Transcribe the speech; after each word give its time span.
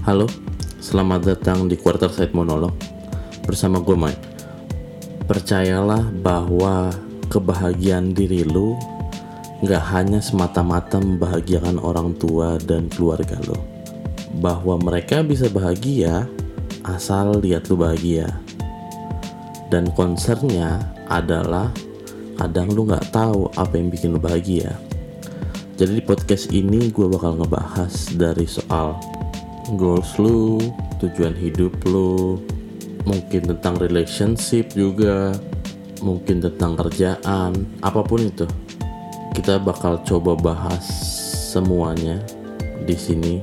Halo, 0.00 0.24
selamat 0.80 1.28
datang 1.28 1.68
di 1.68 1.76
Quarter 1.76 2.08
Side 2.08 2.32
Monolog 2.32 2.72
bersama 3.44 3.84
gue 3.84 3.92
Mike. 3.92 4.24
Percayalah 5.28 6.08
bahwa 6.24 6.88
kebahagiaan 7.28 8.16
diri 8.16 8.40
lu 8.40 8.80
nggak 9.60 9.84
hanya 9.92 10.24
semata-mata 10.24 10.96
membahagiakan 10.96 11.76
orang 11.84 12.16
tua 12.16 12.56
dan 12.64 12.88
keluarga 12.88 13.36
lo. 13.44 13.60
Bahwa 14.40 14.80
mereka 14.80 15.20
bisa 15.20 15.52
bahagia 15.52 16.24
asal 16.88 17.36
lihat 17.36 17.68
lu 17.68 17.76
bahagia. 17.76 18.40
Dan 19.68 19.92
concernnya 19.92 20.80
adalah 21.12 21.68
kadang 22.40 22.72
lu 22.72 22.88
nggak 22.88 23.12
tahu 23.12 23.52
apa 23.52 23.76
yang 23.76 23.92
bikin 23.92 24.16
lu 24.16 24.20
bahagia. 24.22 24.80
Jadi 25.76 26.00
di 26.00 26.02
podcast 26.08 26.48
ini 26.56 26.88
gue 26.88 27.04
bakal 27.04 27.36
ngebahas 27.36 28.16
dari 28.16 28.48
soal 28.48 29.19
goals 29.76 30.18
lu, 30.18 30.58
tujuan 30.98 31.34
hidup 31.36 31.74
lu, 31.86 32.40
mungkin 33.04 33.50
tentang 33.54 33.78
relationship 33.78 34.72
juga, 34.74 35.34
mungkin 36.02 36.42
tentang 36.42 36.74
kerjaan, 36.78 37.52
apa 37.84 38.00
pun 38.02 38.24
itu. 38.24 38.46
Kita 39.36 39.62
bakal 39.62 40.02
coba 40.02 40.34
bahas 40.34 40.84
semuanya 41.50 42.18
di 42.86 42.96
sini 42.98 43.38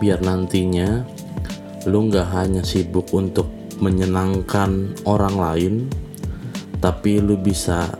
biar 0.00 0.20
nantinya 0.24 1.04
lu 1.88 2.08
nggak 2.08 2.28
hanya 2.32 2.62
sibuk 2.64 3.12
untuk 3.12 3.48
menyenangkan 3.78 4.96
orang 5.04 5.36
lain, 5.36 5.74
tapi 6.80 7.20
lu 7.20 7.36
bisa 7.36 7.92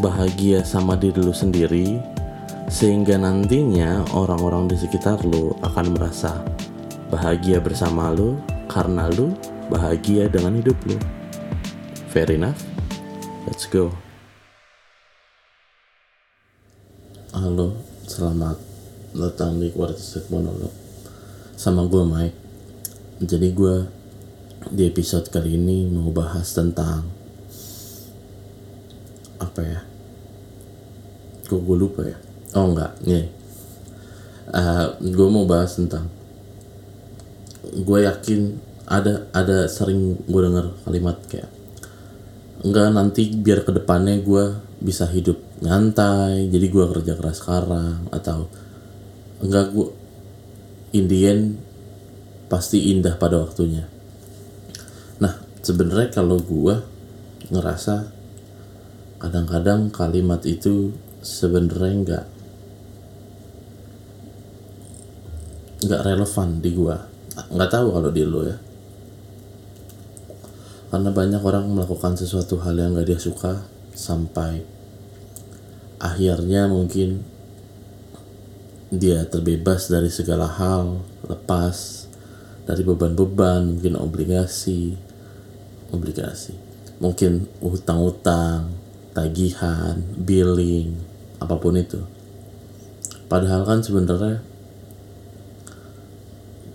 bahagia 0.00 0.64
sama 0.64 0.96
diri 0.98 1.20
lu 1.22 1.30
sendiri 1.30 2.13
sehingga 2.68 3.20
nantinya 3.20 4.08
orang-orang 4.16 4.72
di 4.72 4.76
sekitar 4.80 5.20
lu 5.28 5.52
akan 5.60 5.92
merasa 5.92 6.40
bahagia 7.12 7.60
bersama 7.60 8.08
lu 8.08 8.40
karena 8.72 9.12
lu 9.12 9.36
bahagia 9.68 10.32
dengan 10.32 10.56
hidup 10.56 10.76
lu. 10.88 10.96
Fair 12.08 12.32
enough? 12.32 12.56
Let's 13.44 13.68
go. 13.68 13.92
Halo, 17.36 17.76
selamat 18.08 18.56
datang 19.12 19.60
di 19.60 19.68
Quartet 19.68 20.24
Monolog 20.32 20.72
sama 21.60 21.84
gue 21.84 22.02
Mike. 22.06 22.38
Jadi 23.20 23.48
gue 23.52 23.76
di 24.72 24.88
episode 24.88 25.28
kali 25.28 25.60
ini 25.60 25.84
mau 25.92 26.08
bahas 26.08 26.48
tentang 26.56 27.04
apa 29.36 29.60
ya? 29.60 29.80
Kok 31.44 31.60
gue 31.60 31.76
lupa 31.76 32.02
ya? 32.08 32.33
Oh 32.54 32.70
enggak, 32.70 32.94
nih. 33.02 33.26
Uh, 34.54 34.94
gue 35.02 35.28
mau 35.28 35.44
bahas 35.44 35.74
tentang 35.74 36.06
gue 37.74 37.98
yakin 38.06 38.60
ada 38.84 39.26
ada 39.32 39.64
sering 39.66 40.20
gue 40.28 40.40
dengar 40.44 40.76
kalimat 40.84 41.16
kayak 41.26 41.48
enggak 42.60 42.92
nanti 42.92 43.32
biar 43.32 43.64
ke 43.64 43.72
depannya 43.72 44.20
gue 44.20 44.44
bisa 44.84 45.08
hidup 45.08 45.40
nyantai 45.64 46.52
jadi 46.52 46.66
gue 46.68 46.84
kerja 46.92 47.12
keras 47.16 47.40
sekarang 47.40 48.12
atau 48.12 48.52
enggak 49.40 49.72
gue 49.72 49.88
Indian 50.94 51.56
pasti 52.52 52.92
indah 52.92 53.16
pada 53.16 53.40
waktunya 53.40 53.88
nah 55.18 55.40
sebenarnya 55.64 56.12
kalau 56.12 56.36
gue 56.36 56.76
ngerasa 57.48 58.12
kadang-kadang 59.18 59.88
kalimat 59.88 60.44
itu 60.44 60.92
sebenarnya 61.24 61.94
enggak 61.96 62.24
nggak 65.84 66.02
relevan 66.04 66.58
di 66.58 66.70
gue 66.72 66.96
nggak 67.34 67.70
tahu 67.70 67.86
kalau 67.90 68.10
di 68.14 68.22
lo 68.22 68.46
ya. 68.46 68.56
Karena 70.94 71.10
banyak 71.10 71.42
orang 71.42 71.66
melakukan 71.74 72.14
sesuatu 72.14 72.62
hal 72.62 72.78
yang 72.78 72.94
gak 72.94 73.10
dia 73.10 73.18
suka 73.18 73.66
sampai 73.98 74.62
akhirnya 75.98 76.70
mungkin 76.70 77.26
dia 78.94 79.26
terbebas 79.26 79.90
dari 79.90 80.06
segala 80.06 80.46
hal 80.46 81.02
lepas 81.26 82.06
dari 82.62 82.86
beban-beban 82.86 83.74
mungkin 83.74 83.98
obligasi 83.98 84.94
obligasi. 85.90 86.54
Mungkin 87.02 87.58
hutang-hutang 87.58 88.70
tagihan 89.10 89.98
billing 90.14 90.94
apa 91.42 91.58
pun 91.58 91.74
itu. 91.74 91.98
Padahal 93.26 93.66
kan 93.66 93.82
sebenarnya 93.82 94.53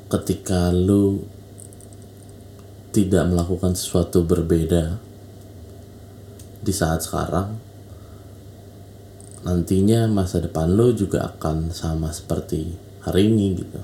ketika 0.10 0.74
lu 0.74 1.22
tidak 2.90 3.30
melakukan 3.30 3.78
sesuatu 3.78 4.26
berbeda 4.26 4.98
di 6.66 6.74
saat 6.74 7.06
sekarang 7.06 7.62
nantinya 9.46 10.10
masa 10.10 10.42
depan 10.42 10.74
lo 10.74 10.92
juga 10.92 11.30
akan 11.30 11.72
sama 11.72 12.10
seperti 12.12 12.74
hari 13.06 13.30
ini 13.30 13.46
gitu. 13.56 13.82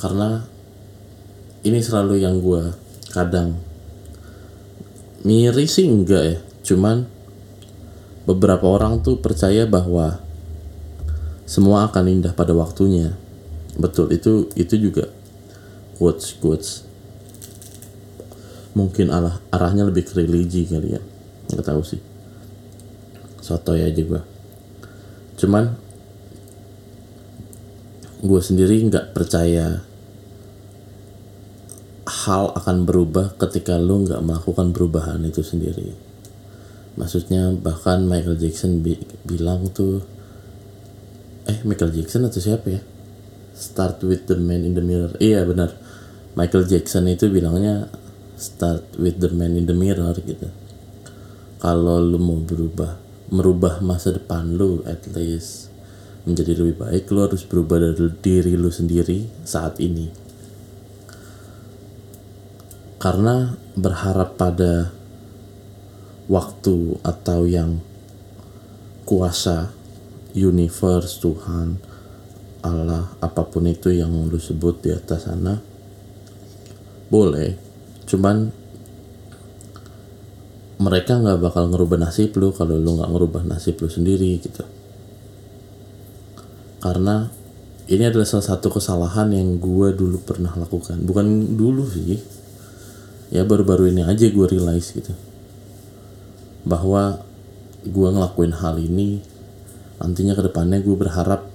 Karena 0.00 0.40
ini 1.60 1.78
selalu 1.84 2.24
yang 2.24 2.40
gue 2.40 2.72
kadang 3.12 3.60
miris 5.20 5.76
sih 5.76 5.84
enggak 5.84 6.22
ya 6.24 6.38
cuman 6.64 7.04
beberapa 8.24 8.64
orang 8.64 9.04
tuh 9.04 9.20
percaya 9.20 9.68
bahwa 9.68 10.16
semua 11.44 11.84
akan 11.92 12.08
indah 12.08 12.32
pada 12.32 12.56
waktunya 12.56 13.12
betul 13.78 14.10
itu 14.10 14.50
itu 14.58 14.74
juga 14.78 15.10
quotes 16.00 16.34
quotes. 16.40 16.70
Mungkin 18.74 19.10
arah 19.10 19.42
arahnya 19.50 19.86
lebih 19.86 20.06
ke 20.06 20.16
religi 20.16 20.64
kali 20.66 20.96
ya 20.96 21.02
nggak 21.50 21.66
tahu 21.66 21.82
sih. 21.82 22.00
Soto 23.42 23.74
ya 23.74 23.90
gue 23.90 24.22
cuman 25.40 25.72
gue 28.20 28.40
sendiri 28.44 28.84
nggak 28.84 29.16
percaya 29.16 29.80
hal 32.04 32.52
akan 32.52 32.84
berubah 32.84 33.32
ketika 33.40 33.80
lo 33.80 34.04
nggak 34.04 34.20
melakukan 34.20 34.76
perubahan 34.76 35.24
itu 35.24 35.40
sendiri. 35.40 35.96
Maksudnya 37.00 37.56
bahkan 37.56 38.04
Michael 38.04 38.36
Jackson 38.36 38.84
bi 38.84 39.00
bilang 39.24 39.72
tuh 39.72 40.04
eh 41.48 41.64
Michael 41.64 41.96
Jackson 41.96 42.28
atau 42.28 42.42
siapa 42.42 42.66
ya 42.68 42.80
start 43.60 44.00
with 44.00 44.24
the 44.24 44.40
man 44.40 44.64
in 44.64 44.72
the 44.72 44.80
mirror. 44.80 45.12
Iya 45.20 45.44
benar. 45.44 45.76
Michael 46.32 46.64
Jackson 46.64 47.04
itu 47.12 47.28
bilangnya 47.28 47.92
start 48.40 48.96
with 48.96 49.20
the 49.20 49.28
man 49.28 49.60
in 49.60 49.68
the 49.68 49.76
mirror 49.76 50.16
gitu. 50.16 50.48
Kalau 51.60 52.00
lu 52.00 52.16
mau 52.16 52.40
berubah 52.40 52.96
merubah 53.30 53.84
masa 53.84 54.16
depan 54.16 54.56
lu 54.56 54.80
at 54.88 55.04
least 55.12 55.68
menjadi 56.24 56.56
lebih 56.56 56.80
baik 56.80 57.12
lu 57.12 57.20
harus 57.20 57.44
berubah 57.44 57.78
dari 57.78 58.08
diri 58.24 58.56
lu 58.56 58.72
sendiri 58.72 59.28
saat 59.44 59.76
ini. 59.76 60.08
Karena 63.00 63.52
berharap 63.76 64.36
pada 64.36 64.92
waktu 66.28 67.00
atau 67.00 67.48
yang 67.48 67.80
kuasa 69.08 69.72
universe 70.36 71.18
Tuhan 71.18 71.89
Allah 72.60 73.08
apa 73.24 73.48
pun 73.48 73.64
itu 73.64 73.88
yang 73.88 74.12
lu 74.28 74.36
sebut 74.36 74.84
di 74.84 74.92
atas 74.92 75.24
sana 75.24 75.56
boleh. 77.08 77.56
Cuman 78.06 78.52
mereka 80.80 81.20
nggak 81.20 81.40
bakal 81.44 81.68
ngerubah 81.68 82.08
nasib 82.08 82.32
lu 82.40 82.56
kalau 82.56 82.80
lu 82.80 82.96
nggak 82.96 83.10
ngerubah 83.12 83.42
nasib 83.44 83.76
lu 83.80 83.88
sendiri 83.88 84.40
gitu. 84.40 84.64
Karena 86.80 87.28
ini 87.90 88.06
adalah 88.06 88.24
salah 88.24 88.56
satu 88.56 88.70
kesalahan 88.70 89.34
yang 89.34 89.58
gue 89.58 89.92
dulu 89.92 90.22
pernah 90.22 90.54
lakukan. 90.54 91.02
Bukan 91.02 91.58
dulu 91.58 91.84
sih. 91.84 92.16
Ya 93.34 93.42
baru-baru 93.44 93.92
ini 93.92 94.06
aja 94.06 94.24
gue 94.30 94.46
realize 94.46 94.94
gitu. 94.94 95.12
Bahwa 96.64 97.20
gue 97.84 98.08
ngelakuin 98.08 98.54
hal 98.56 98.78
ini 98.78 99.20
nantinya 100.00 100.32
ke 100.32 100.42
depannya 100.48 100.80
gue 100.80 100.96
berharap 100.96 101.49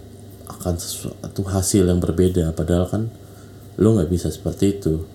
akan 0.65 0.81
sesuatu 0.81 1.45
hasil 1.45 1.85
yang 1.85 2.01
berbeda. 2.01 2.49
Padahal 2.57 2.89
kan 2.89 3.13
lo 3.77 3.93
nggak 3.93 4.09
bisa 4.09 4.33
seperti 4.33 4.81
itu. 4.81 5.05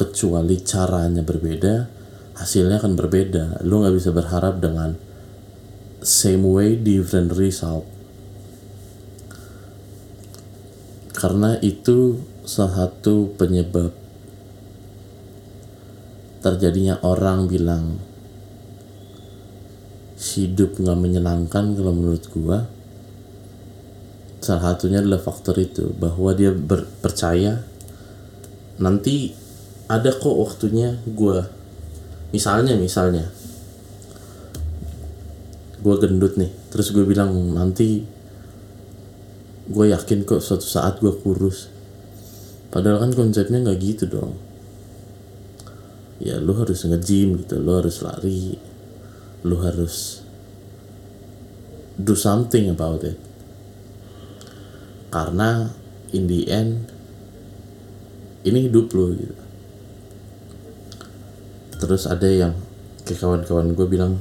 Kecuali 0.00 0.56
caranya 0.64 1.20
berbeda 1.20 1.92
hasilnya 2.40 2.80
akan 2.80 2.96
berbeda. 2.96 3.60
Lo 3.68 3.84
nggak 3.84 3.94
bisa 4.00 4.10
berharap 4.16 4.64
dengan 4.64 4.96
same 6.00 6.48
way 6.48 6.80
different 6.80 7.36
result. 7.36 7.84
Karena 11.12 11.60
itu 11.60 12.24
salah 12.48 12.88
satu 12.88 13.32
penyebab 13.36 13.92
terjadinya 16.44 17.00
orang 17.00 17.48
bilang 17.48 17.96
hidup 20.20 20.76
nggak 20.76 20.98
menyenangkan 21.00 21.72
kalau 21.72 21.92
menurut 21.96 22.24
gua 22.32 22.68
salah 24.44 24.76
satunya 24.76 25.00
adalah 25.00 25.24
faktor 25.24 25.56
itu 25.56 25.88
bahwa 25.96 26.36
dia 26.36 26.52
ber- 26.52 26.84
percaya 27.00 27.64
nanti 28.76 29.32
ada 29.88 30.12
kok 30.12 30.36
waktunya 30.36 31.00
gue 31.08 31.40
misalnya 32.36 32.76
misalnya 32.76 33.24
gue 35.80 35.94
gendut 35.96 36.36
nih 36.36 36.52
terus 36.68 36.92
gue 36.92 37.04
bilang 37.08 37.32
nanti 37.56 38.04
gue 39.64 39.86
yakin 39.88 40.28
kok 40.28 40.44
suatu 40.44 40.66
saat 40.66 41.00
gue 41.00 41.12
kurus. 41.24 41.72
Padahal 42.68 43.08
kan 43.08 43.12
konsepnya 43.16 43.64
nggak 43.64 43.80
gitu 43.80 44.04
dong. 44.10 44.36
Ya 46.20 46.36
lu 46.36 46.52
harus 46.56 46.84
nge-gym 46.84 47.40
gitu 47.42 47.58
lu 47.60 47.74
harus 47.74 48.00
lari 48.00 48.56
lu 49.44 49.60
harus 49.60 50.24
do 52.00 52.16
something 52.16 52.72
about 52.72 53.04
it 53.04 53.18
karena 55.14 55.70
in 56.10 56.26
the 56.26 56.50
end 56.50 56.90
ini 58.42 58.66
hidup 58.66 58.90
lo 58.98 59.14
gitu. 59.14 59.38
Terus 61.78 62.10
ada 62.10 62.26
yang 62.26 62.58
kayak 63.06 63.22
kawan-kawan 63.22 63.78
gue 63.78 63.86
bilang 63.86 64.18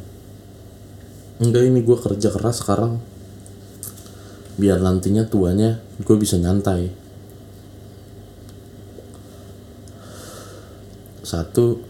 enggak 1.42 1.66
ini 1.66 1.82
gue 1.82 1.98
kerja 1.98 2.30
keras 2.30 2.62
sekarang. 2.62 3.02
Biar 4.54 4.78
nantinya 4.78 5.26
tuanya 5.26 5.82
gue 5.98 6.14
bisa 6.14 6.38
nyantai. 6.38 6.94
Satu 11.26 11.82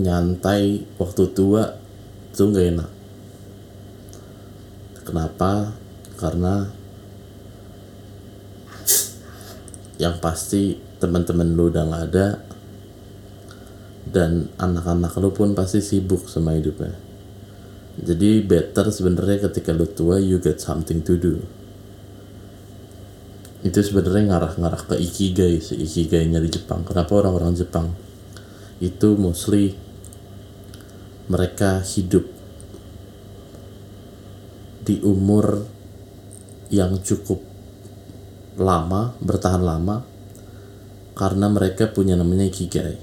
nyantai 0.00 0.88
waktu 0.96 1.24
tua 1.36 1.76
itu 2.32 2.40
nggak 2.40 2.66
enak. 2.72 2.90
Kenapa 5.04 5.83
karena 6.14 6.70
yang 9.98 10.18
pasti 10.18 10.74
teman-teman 10.98 11.54
lu 11.54 11.70
udah 11.70 11.84
nggak 11.86 12.04
ada 12.10 12.28
dan 14.10 14.50
anak-anak 14.58 15.14
lu 15.22 15.30
pun 15.30 15.54
pasti 15.54 15.82
sibuk 15.82 16.26
sama 16.26 16.54
hidupnya. 16.58 16.94
Jadi 17.94 18.42
better 18.42 18.90
sebenarnya 18.90 19.46
ketika 19.50 19.70
lu 19.70 19.86
tua 19.86 20.18
you 20.18 20.42
get 20.42 20.58
something 20.58 21.00
to 21.06 21.14
do. 21.14 21.38
Itu 23.64 23.80
sebenarnya 23.80 24.34
ngarah-ngarah 24.34 24.82
ke 24.92 24.94
ikigai 24.98 25.62
si 25.62 25.78
ikigainya 25.78 26.42
di 26.42 26.50
Jepang. 26.52 26.84
Kenapa 26.84 27.16
orang-orang 27.16 27.56
Jepang? 27.56 27.96
Itu 28.82 29.16
mostly 29.16 29.72
mereka 31.30 31.80
hidup 31.80 32.28
di 34.84 35.00
umur 35.00 35.64
yang 36.74 36.98
cukup 36.98 37.38
lama 38.58 39.14
bertahan 39.22 39.62
lama 39.62 40.02
karena 41.14 41.46
mereka 41.46 41.90
punya 41.90 42.18
namanya 42.18 42.50
ikigai. 42.50 42.98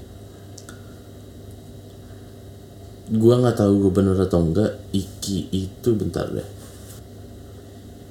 Gua 3.12 3.40
nggak 3.40 3.60
tahu 3.60 3.88
gue 3.88 3.92
bener 3.92 4.16
atau 4.20 4.40
enggak 4.40 4.72
iki 4.92 5.48
itu 5.52 5.90
bentar 5.96 6.28
deh. 6.32 6.48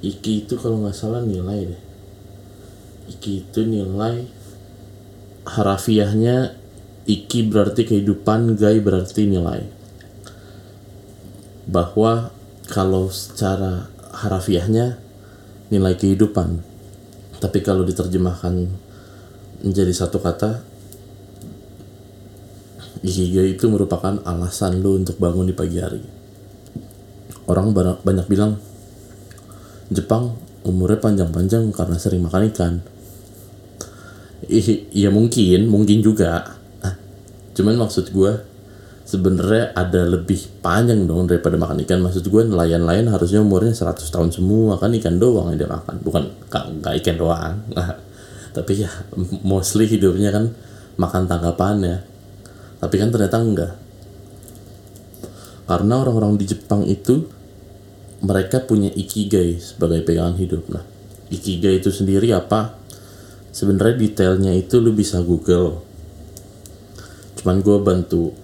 Iki 0.02 0.46
itu 0.46 0.54
kalau 0.58 0.82
nggak 0.82 0.94
salah 0.94 1.22
nilai 1.22 1.74
deh. 1.74 1.82
Iki 3.10 3.30
itu 3.46 3.60
nilai 3.66 4.26
harafiahnya 5.46 6.54
iki 7.06 7.46
berarti 7.46 7.82
kehidupan 7.86 8.58
gai 8.58 8.78
berarti 8.78 9.26
nilai. 9.26 9.66
Bahwa 11.66 12.34
kalau 12.66 13.10
secara 13.10 13.90
harafiahnya 14.14 14.98
nilai 15.72 15.96
kehidupan. 15.96 16.60
Tapi 17.40 17.58
kalau 17.64 17.82
diterjemahkan 17.88 18.54
menjadi 19.64 19.90
satu 19.96 20.20
kata 20.20 20.68
Ikigai 23.02 23.58
itu 23.58 23.66
merupakan 23.66 24.22
alasan 24.22 24.78
lu 24.78 24.94
untuk 24.94 25.18
bangun 25.18 25.50
di 25.50 25.54
pagi 25.58 25.82
hari. 25.82 25.98
Orang 27.50 27.74
banyak, 27.74 28.30
bilang 28.30 28.62
Jepang 29.90 30.38
umurnya 30.62 31.02
panjang-panjang 31.02 31.74
karena 31.74 31.98
sering 31.98 32.22
makan 32.22 32.46
ikan. 32.54 32.74
Iya 34.46 35.10
mungkin 35.10 35.66
mungkin 35.66 35.98
juga. 35.98 36.62
Cuman 37.58 37.74
maksud 37.74 38.14
gue 38.14 38.32
sebenarnya 39.12 39.76
ada 39.76 40.08
lebih 40.08 40.64
panjang 40.64 41.04
dong 41.04 41.28
daripada 41.28 41.60
makan 41.60 41.84
ikan. 41.84 42.00
Maksud 42.00 42.24
gue 42.24 42.42
nelayan-nelayan 42.48 43.12
harusnya 43.12 43.44
umurnya 43.44 43.76
100 43.76 44.08
tahun 44.08 44.32
semua 44.32 44.80
kan 44.80 44.88
ikan 44.96 45.20
doang 45.20 45.52
yang 45.52 45.60
dia 45.60 45.68
makan. 45.68 46.00
Bukan 46.00 46.22
nggak 46.48 46.94
ikan 47.04 47.16
doang. 47.20 47.60
Tapi 48.56 48.72
ya 48.80 48.88
mostly 49.44 49.84
hidupnya 49.84 50.32
kan 50.32 50.56
makan 50.96 51.28
tanggapan 51.28 51.76
ya. 51.84 51.98
Tapi 52.80 52.94
kan 52.96 53.12
ternyata 53.12 53.36
enggak. 53.36 53.72
Karena 55.68 55.94
orang-orang 56.00 56.40
di 56.40 56.48
Jepang 56.48 56.88
itu 56.88 57.28
mereka 58.24 58.64
punya 58.64 58.88
ikigai 58.88 59.60
sebagai 59.60 60.08
pegangan 60.08 60.40
hidup. 60.40 60.72
Nah 60.72 60.84
ikigai 61.28 61.84
itu 61.84 61.92
sendiri 61.92 62.32
apa? 62.32 62.80
Sebenarnya 63.52 64.00
detailnya 64.00 64.56
itu 64.56 64.80
lu 64.80 64.96
bisa 64.96 65.20
google. 65.20 65.84
Cuman 67.36 67.60
gue 67.60 67.76
bantu 67.84 68.41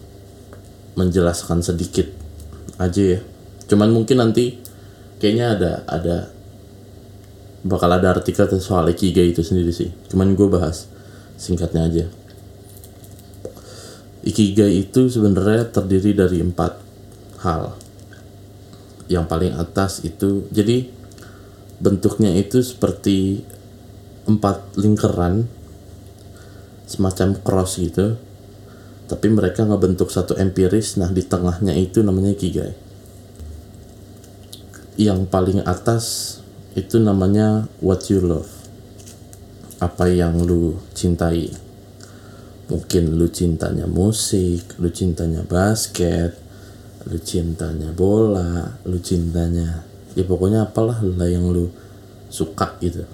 menjelaskan 0.99 1.63
sedikit 1.63 2.11
aja 2.83 3.19
ya. 3.19 3.21
Cuman 3.71 3.95
mungkin 3.95 4.19
nanti 4.19 4.59
kayaknya 5.23 5.47
ada 5.55 5.73
ada 5.87 6.17
bakal 7.63 7.91
ada 7.95 8.19
artikel 8.19 8.51
soal 8.59 8.91
ikigai 8.91 9.31
itu 9.31 9.47
sendiri 9.47 9.71
sih. 9.71 9.95
Cuman 10.11 10.35
gue 10.35 10.51
bahas 10.51 10.91
singkatnya 11.39 11.87
aja. 11.87 12.05
Ikigai 14.27 14.83
itu 14.83 15.07
sebenarnya 15.07 15.71
terdiri 15.71 16.19
dari 16.19 16.43
empat 16.43 16.73
hal. 17.47 17.79
Yang 19.07 19.25
paling 19.31 19.53
atas 19.55 20.03
itu 20.03 20.51
jadi 20.51 20.91
bentuknya 21.79 22.35
itu 22.35 22.59
seperti 22.61 23.47
empat 24.27 24.77
lingkaran 24.77 25.47
semacam 26.85 27.39
cross 27.41 27.79
gitu 27.81 28.19
tapi 29.09 29.33
mereka 29.33 29.65
ngebentuk 29.65 30.13
satu 30.13 30.37
empiris. 30.37 31.01
Nah 31.01 31.09
di 31.09 31.25
tengahnya 31.25 31.73
itu 31.73 32.05
namanya 32.05 32.37
kigai. 32.37 32.77
Yang 35.01 35.27
paling 35.33 35.65
atas 35.65 36.39
itu 36.77 37.01
namanya 37.01 37.67
what 37.81 38.05
you 38.13 38.21
love. 38.21 38.53
Apa 39.81 40.13
yang 40.13 40.45
lu 40.45 40.77
cintai. 40.93 41.49
Mungkin 42.69 43.17
lu 43.17 43.33
cintanya 43.33 43.89
musik 43.89 44.77
lu 44.77 44.93
cintanya 44.93 45.41
basket 45.41 46.37
lu 47.09 47.17
cintanya 47.17 47.89
bola 47.97 48.77
lu 48.85 49.01
cintanya 49.01 49.89
ya 50.13 50.21
pokoknya 50.29 50.69
apalah 50.69 51.01
lah 51.01 51.25
yang 51.25 51.49
lu 51.49 51.73
suka 52.29 52.77
gitu. 52.85 53.09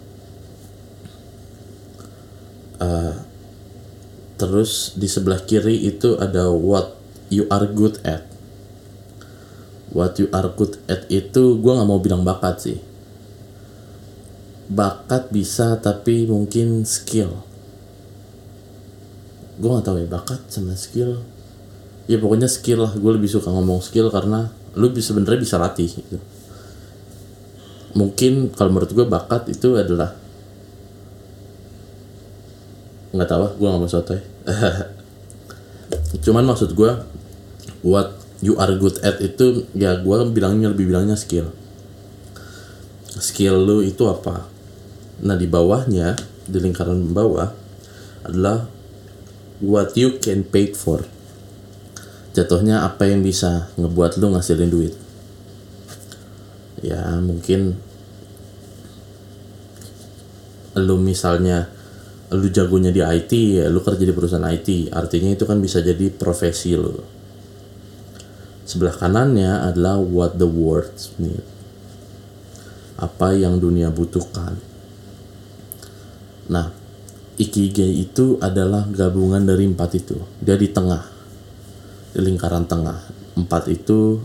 Uh, 2.83 3.15
terus 4.35 4.95
di 4.99 5.07
sebelah 5.07 5.43
kiri 5.47 5.87
itu 5.87 6.19
ada 6.19 6.51
what 6.51 6.99
you 7.31 7.47
are 7.51 7.67
good 7.71 8.03
at. 8.03 8.27
What 9.95 10.19
you 10.19 10.27
are 10.35 10.51
good 10.51 10.79
at 10.91 11.07
itu 11.07 11.59
gue 11.63 11.73
nggak 11.73 11.89
mau 11.89 12.03
bilang 12.03 12.27
bakat 12.27 12.67
sih. 12.67 12.79
Bakat 14.67 15.31
bisa 15.31 15.79
tapi 15.79 16.27
mungkin 16.27 16.83
skill. 16.83 17.31
Gue 19.55 19.71
nggak 19.71 19.87
tahu 19.87 19.97
ya 20.03 20.09
bakat 20.11 20.41
sama 20.51 20.75
skill. 20.75 21.23
Ya 22.11 22.19
pokoknya 22.19 22.51
skill 22.51 22.85
lah 22.85 22.93
gue 22.93 23.13
lebih 23.15 23.31
suka 23.31 23.55
ngomong 23.55 23.81
skill 23.81 24.11
karena 24.11 24.51
lu 24.75 24.91
bisa 24.91 25.15
sebenarnya 25.15 25.41
bisa 25.41 25.57
latih 25.63 25.89
gitu. 25.89 26.19
Mungkin 27.95 28.51
kalau 28.51 28.75
menurut 28.75 28.91
gue 28.91 29.07
bakat 29.07 29.47
itu 29.55 29.79
adalah 29.79 30.24
nggak 33.15 33.31
tahu 33.31 33.47
gue 33.63 33.69
nggak 33.71 33.83
mau 33.83 33.91
sotoy. 33.91 34.21
Cuman 36.25 36.43
maksud 36.43 36.75
gue 36.75 36.91
what 37.87 38.19
you 38.43 38.59
are 38.59 38.75
good 38.75 38.99
at 39.07 39.23
itu 39.23 39.71
ya 39.79 40.03
gue 40.03 40.17
bilangnya 40.35 40.75
lebih 40.75 40.91
bilangnya 40.91 41.15
skill. 41.15 41.55
Skill 43.15 43.63
lu 43.63 43.87
itu 43.87 44.03
apa? 44.11 44.51
Nah 45.23 45.39
di 45.39 45.47
bawahnya 45.47 46.19
di 46.51 46.59
lingkaran 46.59 47.15
bawah 47.15 47.55
adalah 48.27 48.67
what 49.63 49.95
you 49.95 50.19
can 50.19 50.43
pay 50.43 50.75
for. 50.75 51.07
Jatuhnya 52.35 52.83
apa 52.83 53.07
yang 53.07 53.23
bisa 53.23 53.71
ngebuat 53.79 54.19
lu 54.19 54.35
ngasilin 54.35 54.71
duit. 54.75 54.95
Ya 56.83 57.15
mungkin 57.23 57.79
lu 60.75 60.99
misalnya 60.99 61.71
lu 62.35 62.51
jagonya 62.51 62.91
di 62.91 63.01
IT 63.01 63.33
ya 63.63 63.67
lu 63.71 63.81
kerja 63.81 64.03
di 64.03 64.15
perusahaan 64.15 64.45
IT 64.51 64.91
artinya 64.91 65.31
itu 65.33 65.45
kan 65.47 65.63
bisa 65.63 65.79
jadi 65.81 66.11
profesi 66.11 66.75
lu 66.75 66.99
sebelah 68.65 68.97
kanannya 68.97 69.71
adalah 69.71 70.03
what 70.03 70.35
the 70.37 70.49
world 70.49 70.93
need 71.23 71.55
apa 72.99 73.35
yang 73.35 73.59
dunia 73.59 73.91
butuhkan. 73.91 74.55
Nah, 76.51 76.71
ikigai 77.41 77.91
itu 77.91 78.39
adalah 78.39 78.87
gabungan 78.87 79.43
dari 79.43 79.67
empat 79.67 79.91
itu. 79.99 80.17
Dia 80.39 80.55
di 80.55 80.71
tengah, 80.71 81.03
di 82.15 82.21
lingkaran 82.23 82.69
tengah. 82.69 82.99
Empat 83.35 83.67
itu 83.73 84.23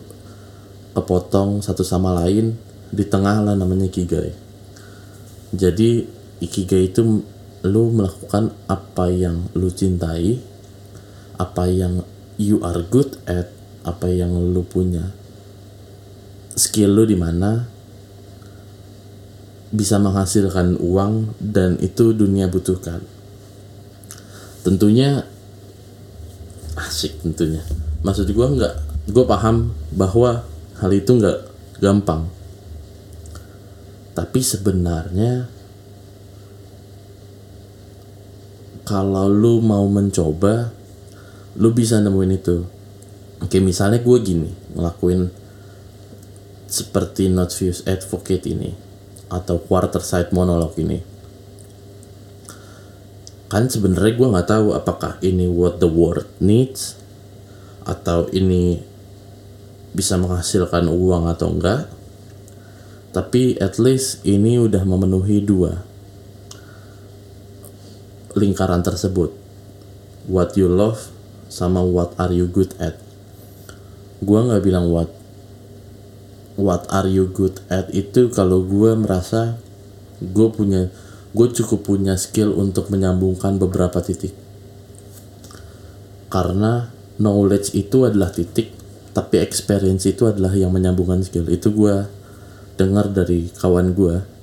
kepotong 0.94 1.66
satu 1.66 1.82
sama 1.82 2.13
lain, 2.25 2.54
di 2.94 3.06
tengah 3.08 3.42
lah 3.42 3.56
namanya 3.58 3.89
ikigai. 3.89 4.34
Jadi 5.50 6.06
ikigai 6.44 6.94
itu 6.94 7.25
lu 7.63 7.92
melakukan 7.92 8.56
apa 8.72 9.12
yang 9.12 9.51
lu 9.56 9.68
cintai, 9.68 10.39
apa 11.36 11.68
yang 11.68 12.04
you 12.39 12.63
are 12.63 12.80
good 12.88 13.20
at, 13.28 13.51
apa 13.84 14.08
yang 14.08 14.32
lu 14.32 14.63
punya 14.63 15.12
skill 16.60 16.92
lu 16.92 17.04
di 17.08 17.16
mana 17.16 17.68
bisa 19.72 19.96
menghasilkan 20.01 20.75
uang 20.82 21.39
dan 21.39 21.80
itu 21.80 22.12
dunia 22.12 22.51
butuhkan. 22.51 23.00
Tentunya 24.66 25.24
asik 26.75 27.24
tentunya. 27.24 27.63
Maksud 28.04 28.28
gue 28.28 28.48
nggak, 28.60 28.75
gue 29.13 29.25
paham 29.30 29.72
bahwa 29.96 30.44
hal 30.84 30.92
itu 30.92 31.16
nggak 31.16 31.39
gampang. 31.80 32.28
Tapi 34.18 34.39
sebenarnya 34.44 35.48
kalau 38.89 39.29
lu 39.29 39.62
mau 39.62 39.86
mencoba, 39.86 40.74
lu 41.62 41.69
bisa 41.77 42.01
nemuin 42.01 42.34
itu. 42.34 42.65
Oke 43.38 43.62
misalnya 43.62 44.01
gue 44.01 44.17
gini 44.17 44.50
ngelakuin 44.74 45.29
seperti 46.65 47.29
not 47.29 47.53
views 47.53 47.86
advocate 47.86 48.50
ini 48.50 48.74
atau 49.29 49.62
quarter 49.62 50.01
side 50.01 50.34
monolog 50.34 50.74
ini. 50.81 51.05
Kan 53.46 53.69
sebenarnya 53.69 54.17
gue 54.17 54.27
nggak 54.34 54.50
tahu 54.50 54.74
apakah 54.74 55.22
ini 55.22 55.46
what 55.46 55.77
the 55.77 55.86
world 55.86 56.25
needs 56.41 56.98
atau 57.86 58.25
ini 58.34 58.81
bisa 59.93 60.17
menghasilkan 60.17 60.89
uang 60.89 61.29
atau 61.29 61.53
enggak. 61.53 61.86
Tapi 63.13 63.53
at 63.62 63.77
least 63.77 64.25
ini 64.25 64.58
udah 64.58 64.81
memenuhi 64.81 65.46
dua 65.46 65.88
lingkaran 68.38 68.86
tersebut. 68.86 69.33
What 70.29 70.53
you 70.53 70.69
love 70.69 71.09
sama 71.50 71.81
what 71.81 72.13
are 72.21 72.29
you 72.29 72.45
good 72.45 72.75
at. 72.77 72.98
Gue 74.21 74.39
nggak 74.41 74.62
bilang 74.62 74.91
what. 74.91 75.09
What 76.59 76.86
are 76.91 77.07
you 77.07 77.31
good 77.31 77.63
at 77.71 77.88
itu 77.95 78.27
kalau 78.29 78.62
gue 78.67 78.91
merasa 79.00 79.55
gue 80.19 80.48
punya 80.51 80.91
gue 81.31 81.48
cukup 81.55 81.88
punya 81.88 82.19
skill 82.19 82.51
untuk 82.53 82.91
menyambungkan 82.91 83.55
beberapa 83.57 84.03
titik. 84.03 84.36
Karena 86.29 86.91
knowledge 87.17 87.74
itu 87.74 88.05
adalah 88.05 88.29
titik 88.29 88.75
tapi 89.15 89.41
experience 89.41 90.05
itu 90.05 90.29
adalah 90.29 90.53
yang 90.53 90.69
menyambungkan 90.75 91.24
skill. 91.24 91.48
Itu 91.48 91.71
gue 91.74 92.05
dengar 92.75 93.09
dari 93.12 93.50
kawan 93.55 93.95
gue 93.95 94.39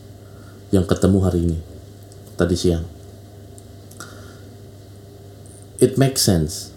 yang 0.75 0.85
ketemu 0.85 1.19
hari 1.23 1.41
ini 1.47 1.59
tadi 2.35 2.53
siang 2.59 2.96
it 5.81 6.01
makes 6.01 6.25
sense. 6.25 6.73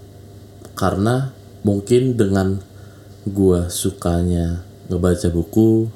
Karena 0.75 1.31
mungkin 1.63 2.15
dengan 2.15 2.63
gue 3.27 3.67
sukanya 3.67 4.63
ngebaca 4.87 5.27
buku 5.29 5.91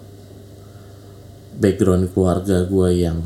background 1.58 2.12
keluarga 2.12 2.68
gue 2.68 2.90
yang 2.94 3.24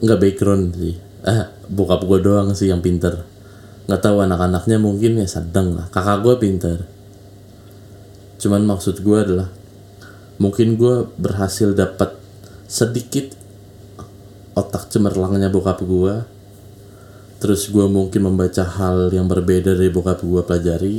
nggak 0.00 0.20
background 0.20 0.76
sih. 0.76 0.96
Ah 1.26 1.50
bokap 1.66 2.06
gue 2.06 2.18
doang 2.22 2.54
sih 2.54 2.70
yang 2.70 2.84
pinter. 2.84 3.26
Nggak 3.86 4.02
tahu 4.02 4.22
anak-anaknya 4.22 4.78
mungkin 4.78 5.18
ya 5.18 5.26
sedang 5.26 5.74
lah. 5.74 5.86
Kakak 5.90 6.22
gue 6.22 6.34
pinter. 6.38 6.78
Cuman 8.38 8.62
maksud 8.68 9.02
gue 9.02 9.18
adalah 9.18 9.48
mungkin 10.36 10.76
gue 10.76 11.08
berhasil 11.16 11.72
dapat 11.72 12.12
sedikit 12.68 13.32
otak 14.52 14.92
cemerlangnya 14.92 15.48
bokap 15.48 15.80
gue 15.80 16.35
terus 17.36 17.68
gue 17.68 17.84
mungkin 17.84 18.32
membaca 18.32 18.64
hal 18.64 19.12
yang 19.12 19.28
berbeda 19.28 19.76
dari 19.76 19.92
bokap 19.92 20.24
gue 20.24 20.42
pelajari 20.42 20.94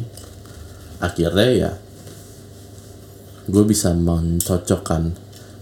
akhirnya 1.02 1.50
ya 1.54 1.72
gue 3.48 3.64
bisa 3.64 3.96
mencocokkan 3.96 5.16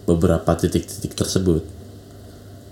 beberapa 0.09 0.57
titik-titik 0.57 1.13
tersebut. 1.13 1.61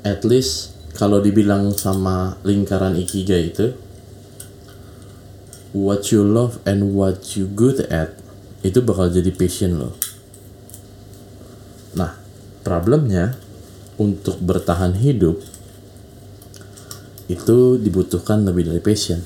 At 0.02 0.26
least 0.26 0.74
kalau 0.98 1.22
dibilang 1.22 1.74
sama 1.78 2.38
lingkaran 2.42 2.98
ikigai 2.98 3.54
itu, 3.54 3.78
what 5.74 6.10
you 6.10 6.26
love 6.26 6.62
and 6.66 6.98
what 6.98 7.38
you 7.38 7.46
good 7.50 7.86
at 7.94 8.18
itu 8.66 8.82
bakal 8.82 9.10
jadi 9.10 9.30
passion 9.34 9.78
lo. 9.78 9.94
Nah, 11.94 12.18
problemnya 12.66 13.38
untuk 14.02 14.42
bertahan 14.42 14.98
hidup 14.98 15.42
itu 17.34 17.82
dibutuhkan 17.82 18.46
lebih 18.46 18.70
dari 18.70 18.82
passion. 18.82 19.20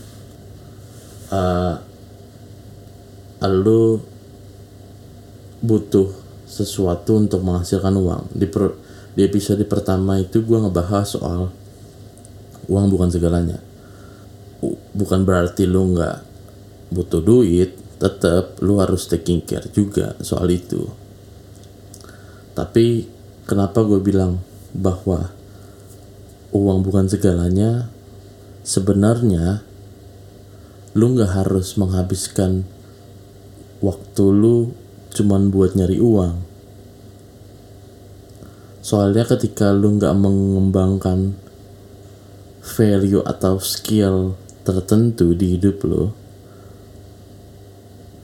Uh, 1.27 1.75
lu 3.45 3.99
butuh 5.61 6.09
sesuatu 6.47 7.19
untuk 7.19 7.43
menghasilkan 7.43 7.93
uang. 7.93 8.31
Di 8.31 8.47
per, 8.47 8.73
di 9.13 9.21
episode 9.27 9.61
pertama 9.67 10.17
itu 10.17 10.41
gue 10.41 10.57
ngebahas 10.57 11.05
soal 11.05 11.51
uang 12.71 12.85
bukan 12.87 13.09
segalanya. 13.11 13.59
Bukan 14.95 15.27
berarti 15.27 15.67
lu 15.67 15.93
nggak 15.93 16.17
butuh 16.89 17.19
duit 17.19 17.75
tetap 17.97 18.61
lu 18.61 18.77
harus 18.77 19.09
taking 19.09 19.43
care 19.43 19.67
juga 19.73 20.15
soal 20.23 20.47
itu. 20.53 20.87
Tapi 22.53 23.05
kenapa 23.45 23.85
gue 23.85 24.01
bilang 24.01 24.41
bahwa 24.73 25.29
uang 26.53 26.79
bukan 26.81 27.05
segalanya 27.09 27.89
sebenarnya 28.67 29.63
lu 30.91 31.15
nggak 31.15 31.39
harus 31.39 31.79
menghabiskan 31.79 32.67
waktu 33.79 34.25
lu 34.27 34.75
cuman 35.15 35.47
buat 35.47 35.71
nyari 35.79 36.03
uang. 36.03 36.35
Soalnya 38.83 39.23
ketika 39.23 39.71
lu 39.71 39.95
nggak 39.95 40.11
mengembangkan 40.19 41.39
value 42.59 43.23
atau 43.23 43.55
skill 43.63 44.35
tertentu 44.67 45.31
di 45.31 45.55
hidup 45.55 45.87
lo, 45.87 46.11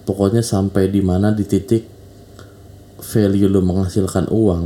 pokoknya 0.04 0.44
sampai 0.44 0.92
di 0.92 1.00
mana 1.00 1.32
di 1.32 1.48
titik 1.48 1.88
value 3.00 3.48
lu 3.48 3.64
menghasilkan 3.64 4.28
uang, 4.28 4.64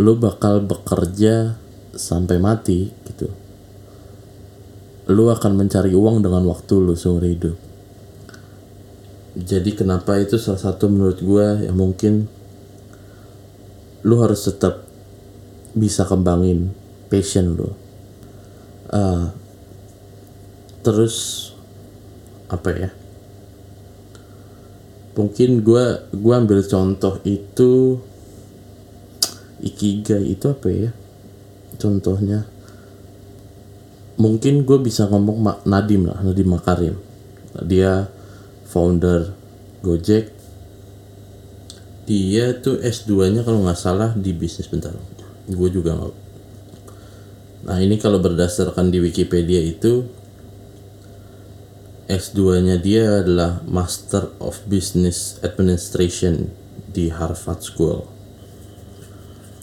lu 0.00 0.12
bakal 0.16 0.64
bekerja 0.64 1.60
sampai 1.92 2.40
mati 2.40 2.88
gitu. 3.04 3.41
Lu 5.12 5.28
akan 5.28 5.60
mencari 5.60 5.92
uang 5.92 6.24
dengan 6.24 6.48
waktu 6.48 6.72
lu 6.80 6.96
seumur 6.96 7.28
hidup. 7.28 7.56
Jadi 9.36 9.76
kenapa 9.76 10.16
itu 10.16 10.40
salah 10.40 10.60
satu 10.60 10.88
menurut 10.88 11.20
gue 11.20 11.68
ya 11.68 11.72
mungkin 11.72 12.28
lu 14.04 14.16
harus 14.20 14.44
tetap 14.48 14.88
bisa 15.76 16.08
kembangin 16.08 16.72
passion 17.12 17.56
lu. 17.56 17.68
Uh, 18.92 19.32
terus 20.84 21.48
apa 22.52 22.68
ya? 22.72 22.90
Mungkin 25.12 25.64
gue 25.64 25.84
gue 26.12 26.34
ambil 26.36 26.60
contoh 26.64 27.20
itu 27.24 28.00
ikigai 29.64 30.24
itu 30.28 30.44
apa 30.48 30.68
ya? 30.68 30.90
Contohnya 31.80 32.51
mungkin 34.22 34.62
gue 34.62 34.78
bisa 34.78 35.10
ngomong 35.10 35.66
Nadim 35.66 36.06
lah 36.06 36.22
Nadim 36.22 36.54
Makarim. 36.54 36.94
Dia 37.66 38.06
founder 38.70 39.34
Gojek. 39.82 40.30
Dia 42.06 42.54
tuh 42.62 42.78
S2 42.78 43.34
nya 43.34 43.42
kalau 43.42 43.66
nggak 43.66 43.78
salah 43.78 44.14
di 44.14 44.30
bisnis 44.30 44.70
bentar. 44.70 44.94
Gue 45.50 45.68
juga 45.74 45.98
nggak 45.98 46.22
nah 47.62 47.78
ini 47.78 47.94
kalau 47.94 48.18
berdasarkan 48.18 48.90
di 48.90 48.98
Wikipedia 48.98 49.62
itu 49.62 50.02
S2 52.10 52.58
nya 52.66 52.76
dia 52.82 53.22
adalah 53.22 53.62
Master 53.62 54.34
of 54.42 54.66
Business 54.66 55.38
Administration 55.46 56.50
di 56.90 57.06
Harvard 57.08 57.62
School 57.62 58.11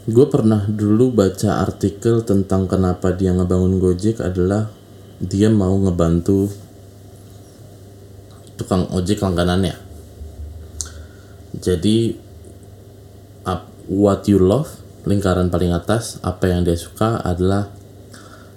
gue 0.10 0.25
pernah 0.25 0.66
dulu 0.66 1.13
baca 1.13 1.62
artikel 1.62 2.25
tentang 2.25 2.66
kenapa 2.66 3.13
dia 3.13 3.30
ngebangun 3.30 3.78
Gojek 3.78 4.18
adalah 4.25 4.74
dia 5.22 5.54
mau 5.54 5.78
ngebantu 5.78 6.50
tukang 8.58 8.89
ojek 8.89 9.22
langganannya. 9.22 9.78
Jadi 11.60 12.16
what 13.89 14.25
you 14.30 14.38
love 14.38 14.70
lingkaran 15.06 15.50
paling 15.50 15.74
atas 15.74 16.22
apa 16.25 16.46
yang 16.50 16.66
dia 16.66 16.78
suka 16.78 17.22
adalah 17.22 17.70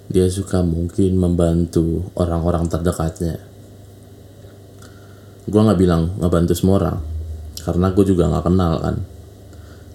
dia 0.09 0.29
suka 0.29 0.61
mungkin 0.61 1.17
membantu 1.17 2.09
orang-orang 2.17 2.65
terdekatnya. 2.65 3.37
Gue 5.45 5.61
nggak 5.61 5.79
bilang 5.79 6.17
ngebantu 6.17 6.53
semua 6.57 6.75
orang 6.81 6.97
karena 7.61 7.87
gue 7.93 8.05
juga 8.07 8.31
nggak 8.31 8.45
kenal 8.49 8.73
kan 8.81 8.97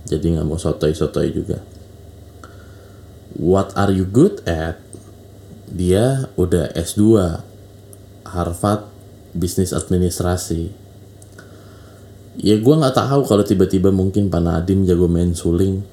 jadi 0.09 0.41
nggak 0.41 0.47
mau 0.49 0.57
sotoy-sotoy 0.57 1.37
juga. 1.37 1.61
What 3.37 3.77
are 3.77 3.93
you 3.93 4.09
good 4.09 4.41
at? 4.49 4.81
Dia 5.69 6.33
udah 6.41 6.73
S2 6.73 7.05
Harvard 8.25 8.89
bisnis 9.37 9.77
administrasi. 9.77 10.73
Ya 12.41 12.57
gue 12.57 12.75
nggak 12.75 12.97
tahu 12.97 13.21
kalau 13.29 13.45
tiba-tiba 13.45 13.93
mungkin 13.93 14.33
Pak 14.33 14.41
Nadim 14.41 14.89
jago 14.89 15.13
main 15.13 15.37
suling. 15.37 15.85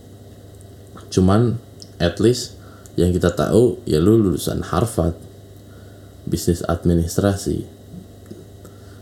Cuman 1.12 1.60
at 2.00 2.24
least 2.24 2.55
yang 2.95 3.12
kita 3.12 3.36
tahu 3.36 3.84
ya 3.84 4.00
lu 4.00 4.15
lulusan 4.15 4.63
Harvard 4.63 5.19
bisnis 6.24 6.63
administrasi. 6.63 7.67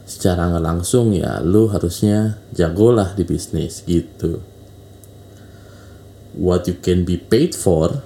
Secara 0.10 0.50
nggak 0.50 0.66
langsung 0.66 1.14
ya 1.14 1.38
lu 1.46 1.70
harusnya 1.70 2.42
jagolah 2.50 3.14
di 3.14 3.24
bisnis 3.24 3.86
gitu 3.86 4.53
what 6.34 6.66
you 6.66 6.76
can 6.82 7.06
be 7.06 7.18
paid 7.18 7.54
for 7.54 8.02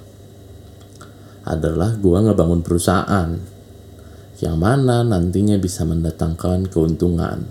adalah 1.47 1.95
gua 1.95 2.27
ngebangun 2.27 2.59
perusahaan 2.59 3.39
yang 4.37 4.57
mana 4.61 5.01
nantinya 5.01 5.57
bisa 5.57 5.81
mendatangkan 5.87 6.69
keuntungan. 6.69 7.49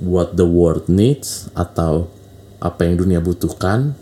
What 0.00 0.34
the 0.40 0.48
world 0.48 0.88
needs 0.88 1.52
atau 1.52 2.08
apa 2.58 2.88
yang 2.88 2.96
dunia 2.96 3.20
butuhkan 3.20 3.92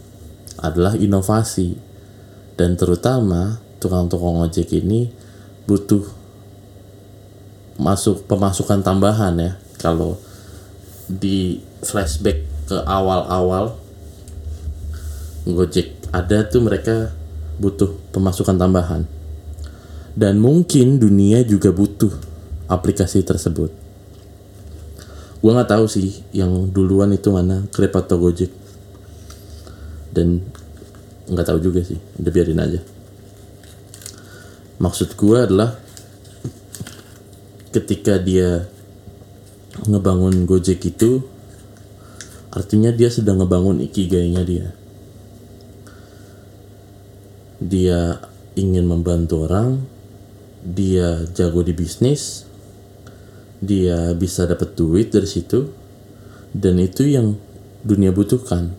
adalah 0.62 0.94
inovasi. 0.94 1.74
Dan 2.54 2.78
terutama 2.78 3.58
tukang-tukang 3.82 4.38
ojek 4.46 4.70
ini 4.78 5.10
butuh 5.66 6.06
masuk 7.82 8.30
pemasukan 8.30 8.86
tambahan 8.86 9.34
ya. 9.42 9.50
Kalau 9.82 10.14
di 11.10 11.58
flashback 11.82 12.46
ke 12.70 12.78
awal-awal 12.86 13.74
Gojek 15.42 15.98
ada 16.14 16.46
tuh 16.46 16.62
mereka 16.62 17.10
butuh 17.58 17.98
pemasukan 18.14 18.54
tambahan. 18.54 19.02
Dan 20.14 20.38
mungkin 20.38 21.02
dunia 21.02 21.42
juga 21.42 21.74
butuh 21.74 22.14
aplikasi 22.70 23.26
tersebut. 23.26 23.74
Gue 25.42 25.50
nggak 25.50 25.74
tahu 25.74 25.90
sih 25.90 26.22
yang 26.30 26.70
duluan 26.70 27.10
itu 27.10 27.34
mana 27.34 27.66
Grab 27.74 27.90
atau 27.98 28.22
Gojek. 28.22 28.54
Dan 30.14 30.46
nggak 31.26 31.46
tahu 31.48 31.58
juga 31.58 31.82
sih 31.82 31.98
udah 32.22 32.30
biarin 32.30 32.62
aja. 32.62 32.80
Maksud 34.78 35.18
gue 35.18 35.38
adalah 35.42 35.74
ketika 37.74 38.20
dia 38.22 38.70
ngebangun 39.90 40.46
Gojek 40.46 40.86
itu 40.86 41.24
artinya 42.52 42.92
dia 42.92 43.08
sedang 43.08 43.40
ngebangun 43.40 43.80
ikigainya 43.80 44.44
dia 44.44 44.81
dia 47.62 48.18
ingin 48.58 48.84
membantu 48.84 49.46
orang 49.46 49.86
dia 50.62 51.22
jago 51.34 51.62
di 51.62 51.74
bisnis 51.74 52.46
dia 53.62 54.10
bisa 54.18 54.42
dapat 54.50 54.74
duit 54.74 55.14
dari 55.14 55.26
situ 55.30 55.70
dan 56.50 56.82
itu 56.82 57.06
yang 57.06 57.38
dunia 57.86 58.10
butuhkan. 58.10 58.74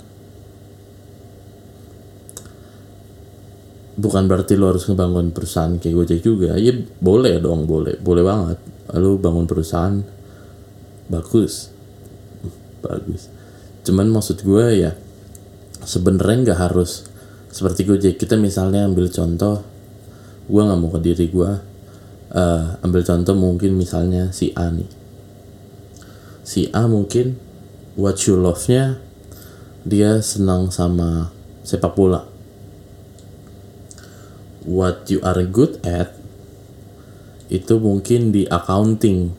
Bukan 3.94 4.26
berarti 4.26 4.58
lo 4.58 4.74
harus 4.74 4.90
ngebangun 4.90 5.32
perusahaan 5.32 5.78
kayak 5.78 5.96
Gojek 5.96 6.20
juga. 6.26 6.58
Ya 6.58 6.74
boleh 7.00 7.40
dong 7.40 7.70
boleh 7.70 7.96
boleh 8.02 8.24
banget. 8.26 8.60
Lo 9.00 9.16
bangun 9.16 9.48
perusahaan 9.48 10.02
bagus. 11.08 11.72
Bagus. 12.84 13.32
Cuman 13.88 14.12
maksud 14.12 14.44
gue 14.44 14.66
ya 14.84 14.92
sebenarnya 15.88 16.52
nggak 16.52 16.60
harus 16.60 17.08
seperti 17.54 17.86
Gojek 17.86 18.18
kita 18.18 18.34
misalnya 18.34 18.90
ambil 18.90 19.14
contoh 19.14 19.62
gue 20.50 20.62
nggak 20.62 20.80
mau 20.82 20.90
ke 20.90 21.00
diri 21.06 21.30
gue 21.30 21.52
uh, 22.34 22.82
ambil 22.82 23.06
contoh 23.06 23.38
mungkin 23.38 23.78
misalnya 23.78 24.34
si 24.34 24.52
A 24.58 24.74
nih. 24.74 24.90
Si 26.44 26.68
A 26.74 26.90
mungkin 26.90 27.40
what 27.96 28.20
you 28.28 28.36
love 28.36 28.66
nya 28.68 29.00
dia 29.86 30.20
senang 30.20 30.74
sama 30.74 31.32
sepak 31.64 31.94
bola. 31.96 32.28
What 34.64 35.08
you 35.12 35.22
are 35.24 35.44
good 35.48 35.80
at 35.86 36.16
itu 37.52 37.78
mungkin 37.78 38.34
di 38.34 38.50
accounting 38.50 39.30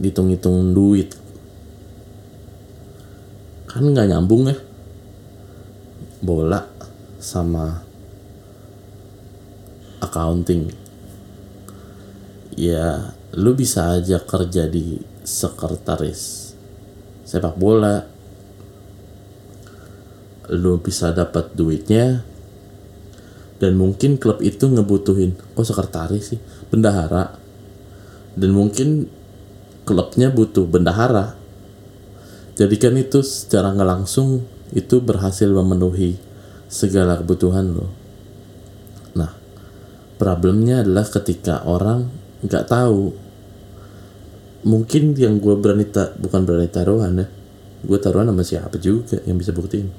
dihitung-hitung 0.00 0.74
duit. 0.74 1.14
Kan 3.70 3.92
nggak 3.92 4.08
nyambung 4.10 4.50
ya. 4.50 4.56
Bola 6.22 6.71
sama 7.22 7.86
accounting. 10.02 10.74
Ya 12.58 13.14
lu 13.38 13.54
bisa 13.54 13.94
aja 13.94 14.18
kerja 14.18 14.66
di 14.66 14.98
sekretaris 15.22 16.52
sepak 17.22 17.54
bola. 17.54 18.02
Lu 20.50 20.82
bisa 20.82 21.14
dapat 21.14 21.54
duitnya. 21.54 22.26
Dan 23.62 23.78
mungkin 23.78 24.18
klub 24.18 24.42
itu 24.42 24.66
ngebutuhin 24.66 25.38
kok 25.38 25.62
sekretaris 25.62 26.34
sih 26.34 26.40
bendahara. 26.74 27.38
Dan 28.34 28.50
mungkin 28.50 29.06
klubnya 29.86 30.34
butuh 30.34 30.66
bendahara. 30.66 31.38
Jadi 32.58 32.74
kan 32.82 32.98
itu 32.98 33.22
secara 33.22 33.70
nggak 33.70 33.86
langsung 33.86 34.42
itu 34.74 34.98
berhasil 34.98 35.46
memenuhi 35.46 36.31
segala 36.72 37.20
kebutuhan 37.20 37.76
lo. 37.76 37.92
Nah 39.12 39.28
problemnya 40.16 40.80
adalah 40.80 41.04
ketika 41.04 41.60
orang 41.68 42.08
nggak 42.40 42.64
tahu. 42.72 43.12
Mungkin 44.62 45.18
yang 45.18 45.42
gue 45.42 45.58
berani 45.58 45.84
tak 45.90 46.16
bukan 46.22 46.46
berani 46.46 46.70
taruhan 46.70 47.18
ya 47.18 47.26
gue 47.82 47.98
taruhan 47.98 48.30
sama 48.30 48.46
siapa 48.46 48.78
juga 48.78 49.18
yang 49.26 49.36
bisa 49.36 49.50
buktiin. 49.50 49.90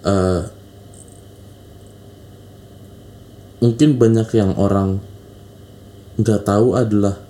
Uh, 0.00 0.48
mungkin 3.60 4.00
banyak 4.00 4.28
yang 4.32 4.56
orang 4.56 5.02
nggak 6.16 6.48
tahu 6.48 6.72
adalah 6.72 7.20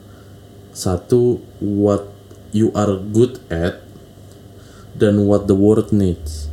satu 0.70 1.42
what 1.58 2.06
you 2.54 2.70
are 2.78 2.94
good 3.10 3.42
at 3.50 3.82
dan 4.94 5.26
what 5.26 5.50
the 5.50 5.56
world 5.56 5.90
needs 5.90 6.47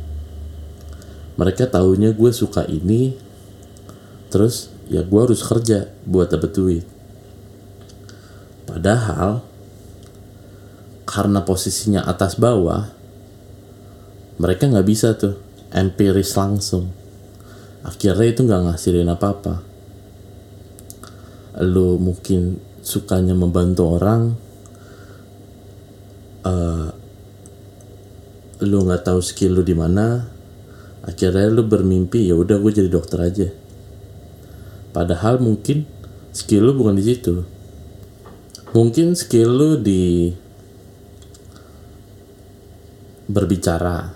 mereka 1.36 1.68
tahunya 1.68 2.16
gue 2.16 2.32
suka 2.32 2.64
ini 2.64 3.16
terus 4.32 4.72
ya 4.88 5.04
gue 5.04 5.20
harus 5.20 5.40
kerja 5.44 5.92
buat 6.08 6.32
dapet 6.32 6.50
duit. 6.56 6.84
Padahal 8.66 9.44
karena 11.06 11.40
posisinya 11.46 12.02
atas 12.02 12.34
bawah 12.36 12.90
mereka 14.36 14.68
nggak 14.68 14.88
bisa 14.88 15.16
tuh 15.16 15.38
empiris 15.72 16.36
langsung. 16.36 16.92
Akhirnya 17.86 18.26
itu 18.26 18.40
nggak 18.42 18.62
ngasilin 18.66 19.08
apa-apa. 19.08 19.62
Lu 21.62 21.96
mungkin 21.96 22.60
sukanya 22.84 23.32
membantu 23.32 23.96
orang 23.96 24.36
uh, 26.46 26.88
lu 28.62 28.78
nggak 28.86 29.02
tahu 29.02 29.20
skill 29.24 29.58
lu 29.58 29.62
di 29.66 29.74
mana 29.74 30.35
akhirnya 31.06 31.46
lu 31.48 31.62
bermimpi 31.64 32.26
ya 32.26 32.34
udah 32.34 32.58
gue 32.58 32.72
jadi 32.74 32.90
dokter 32.90 33.22
aja. 33.22 33.48
Padahal 34.90 35.38
mungkin 35.38 35.86
skill 36.34 36.68
lu 36.68 36.72
bukan 36.74 36.98
di 36.98 37.04
situ. 37.06 37.46
Mungkin 38.74 39.14
skill 39.14 39.50
lu 39.54 39.70
di 39.78 40.34
berbicara. 43.30 44.12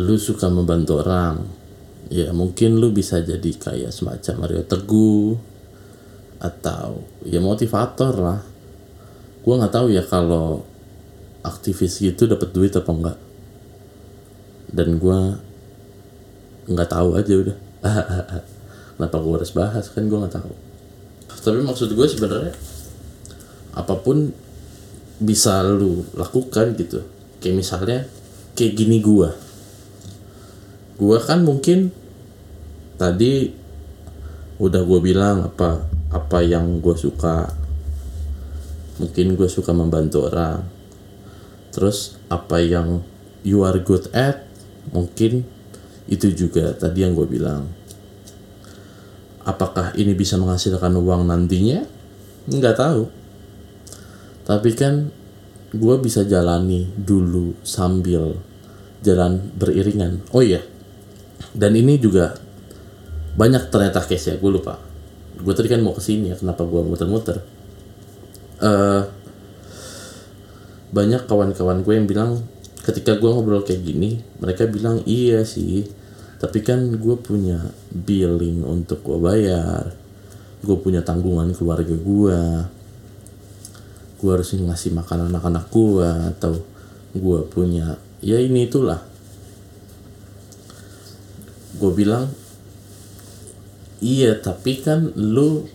Lu 0.00 0.16
suka 0.16 0.48
membantu 0.48 1.04
orang. 1.04 1.44
Ya 2.10 2.34
mungkin 2.34 2.80
lu 2.80 2.90
bisa 2.90 3.22
jadi 3.22 3.50
kayak 3.54 3.94
semacam 3.94 4.34
Mario 4.42 4.62
Teguh 4.66 5.38
atau 6.40 7.04
ya 7.22 7.38
motivator 7.38 8.14
lah. 8.16 8.40
Gue 9.44 9.54
nggak 9.54 9.74
tahu 9.74 9.86
ya 9.92 10.02
kalau 10.02 10.64
aktivis 11.44 12.00
gitu 12.00 12.26
dapat 12.26 12.52
duit 12.52 12.74
apa 12.76 12.90
enggak 12.90 13.29
dan 14.70 14.98
gue 14.98 15.20
nggak 16.70 16.90
tahu 16.90 17.18
aja 17.18 17.34
udah. 17.34 17.56
Kenapa 18.96 19.16
gue 19.16 19.32
harus 19.34 19.52
bahas? 19.56 19.86
Kan 19.90 20.06
gue 20.06 20.18
nggak 20.18 20.34
tahu. 20.36 20.52
Tapi 21.40 21.64
maksud 21.64 21.96
gue 21.96 22.06
sebenarnya 22.06 22.52
apa 23.74 23.94
pun 24.02 24.34
bisa 25.20 25.60
lu 25.62 26.02
lakukan 26.16 26.74
gitu. 26.74 27.04
Kayak 27.38 27.56
misalnya 27.60 27.98
kayak 28.56 28.74
gini 28.76 28.98
gua. 29.04 29.36
Gua 30.96 31.16
kan 31.20 31.44
mungkin 31.44 31.92
tadi 32.96 33.52
udah 34.60 34.82
gua 34.84 35.00
bilang 35.00 35.36
apa 35.48 35.84
apa 36.12 36.38
yang 36.40 36.80
gua 36.80 36.96
suka. 36.96 37.52
Mungkin 39.00 39.32
gue 39.32 39.48
suka 39.48 39.72
membantu 39.72 40.28
orang. 40.28 40.60
Terus 41.72 42.20
apa 42.28 42.60
yang 42.60 43.00
you 43.40 43.64
are 43.64 43.80
good 43.80 44.12
at 44.12 44.44
mungkin 44.90 45.46
itu 46.10 46.26
juga 46.34 46.74
tadi 46.74 47.06
yang 47.06 47.14
gue 47.14 47.26
bilang. 47.26 47.70
Apakah 49.40 49.96
ini 49.96 50.12
bisa 50.12 50.36
menghasilkan 50.36 50.92
uang 51.00 51.26
nantinya? 51.26 51.82
Nggak 52.50 52.76
tahu. 52.76 53.02
Tapi 54.44 54.70
kan 54.76 55.08
gue 55.70 55.94
bisa 56.02 56.26
jalani 56.26 56.90
dulu 56.98 57.54
sambil 57.62 58.36
jalan 59.00 59.38
beriringan. 59.56 60.20
Oh 60.34 60.42
iya. 60.42 60.60
Dan 61.54 61.78
ini 61.78 61.96
juga 61.96 62.36
banyak 63.38 63.70
ternyata 63.72 64.02
case 64.04 64.34
ya 64.34 64.36
gue 64.36 64.50
lupa. 64.50 64.76
Gue 65.40 65.54
tadi 65.56 65.70
kan 65.72 65.80
mau 65.80 65.96
ke 65.96 66.02
sini 66.04 66.34
ya 66.34 66.36
kenapa 66.36 66.66
gue 66.66 66.80
muter-muter? 66.84 67.40
Uh, 68.60 69.08
banyak 70.92 71.24
kawan-kawan 71.24 71.80
gue 71.80 71.94
yang 71.96 72.04
bilang 72.10 72.44
ketika 72.80 73.20
gue 73.20 73.28
ngobrol 73.28 73.62
kayak 73.62 73.84
gini 73.84 74.24
mereka 74.40 74.64
bilang 74.64 75.04
iya 75.04 75.44
sih 75.44 75.84
tapi 76.40 76.64
kan 76.64 76.96
gue 76.96 77.16
punya 77.20 77.60
billing 77.92 78.64
untuk 78.64 79.04
gue 79.04 79.20
bayar. 79.20 79.92
Gue 80.64 80.76
punya 80.80 81.04
tanggungan 81.04 81.52
keluarga 81.52 81.92
gue 81.92 82.40
gue 84.20 84.28
harus 84.28 84.52
ngasih 84.52 84.92
makan 84.92 85.32
anak-anak 85.32 85.72
gue 85.72 86.10
atau 86.36 86.52
gue 87.12 87.40
punya 87.52 88.00
ya 88.24 88.40
ini 88.40 88.64
itulah. 88.64 89.04
Gue 91.76 91.92
bilang 91.92 92.32
iya 94.00 94.32
tapi 94.40 94.80
kan 94.80 95.12
lu 95.12 95.68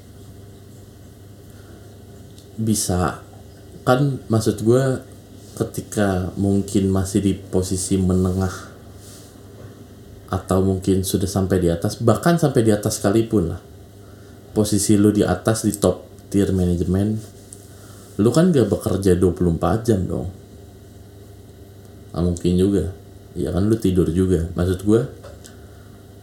bisa 2.58 3.22
kan 3.86 4.18
maksud 4.34 4.66
gue 4.66 4.84
ketika 5.56 6.36
mungkin 6.36 6.92
masih 6.92 7.24
di 7.24 7.34
posisi 7.34 7.96
menengah 7.96 8.76
atau 10.28 10.60
mungkin 10.60 11.08
sudah 11.08 11.32
sampai 11.32 11.64
di 11.64 11.72
atas 11.72 12.04
bahkan 12.04 12.36
sampai 12.36 12.62
di 12.68 12.72
atas 12.76 13.00
sekalipun 13.00 13.56
lah. 13.56 13.62
Posisi 14.52 14.96
lu 15.00 15.12
di 15.12 15.24
atas 15.24 15.68
di 15.68 15.76
top 15.76 16.28
tier 16.32 16.52
manajemen 16.52 17.16
lu 18.16 18.30
kan 18.32 18.52
gak 18.52 18.68
bekerja 18.68 19.16
24 19.20 19.88
jam 19.88 20.00
dong. 20.08 20.28
Nah, 22.16 22.22
mungkin 22.24 22.56
juga. 22.56 22.96
Ya 23.36 23.52
kan 23.52 23.68
lu 23.68 23.76
tidur 23.76 24.08
juga. 24.08 24.48
Maksud 24.56 24.80
gue 24.88 25.02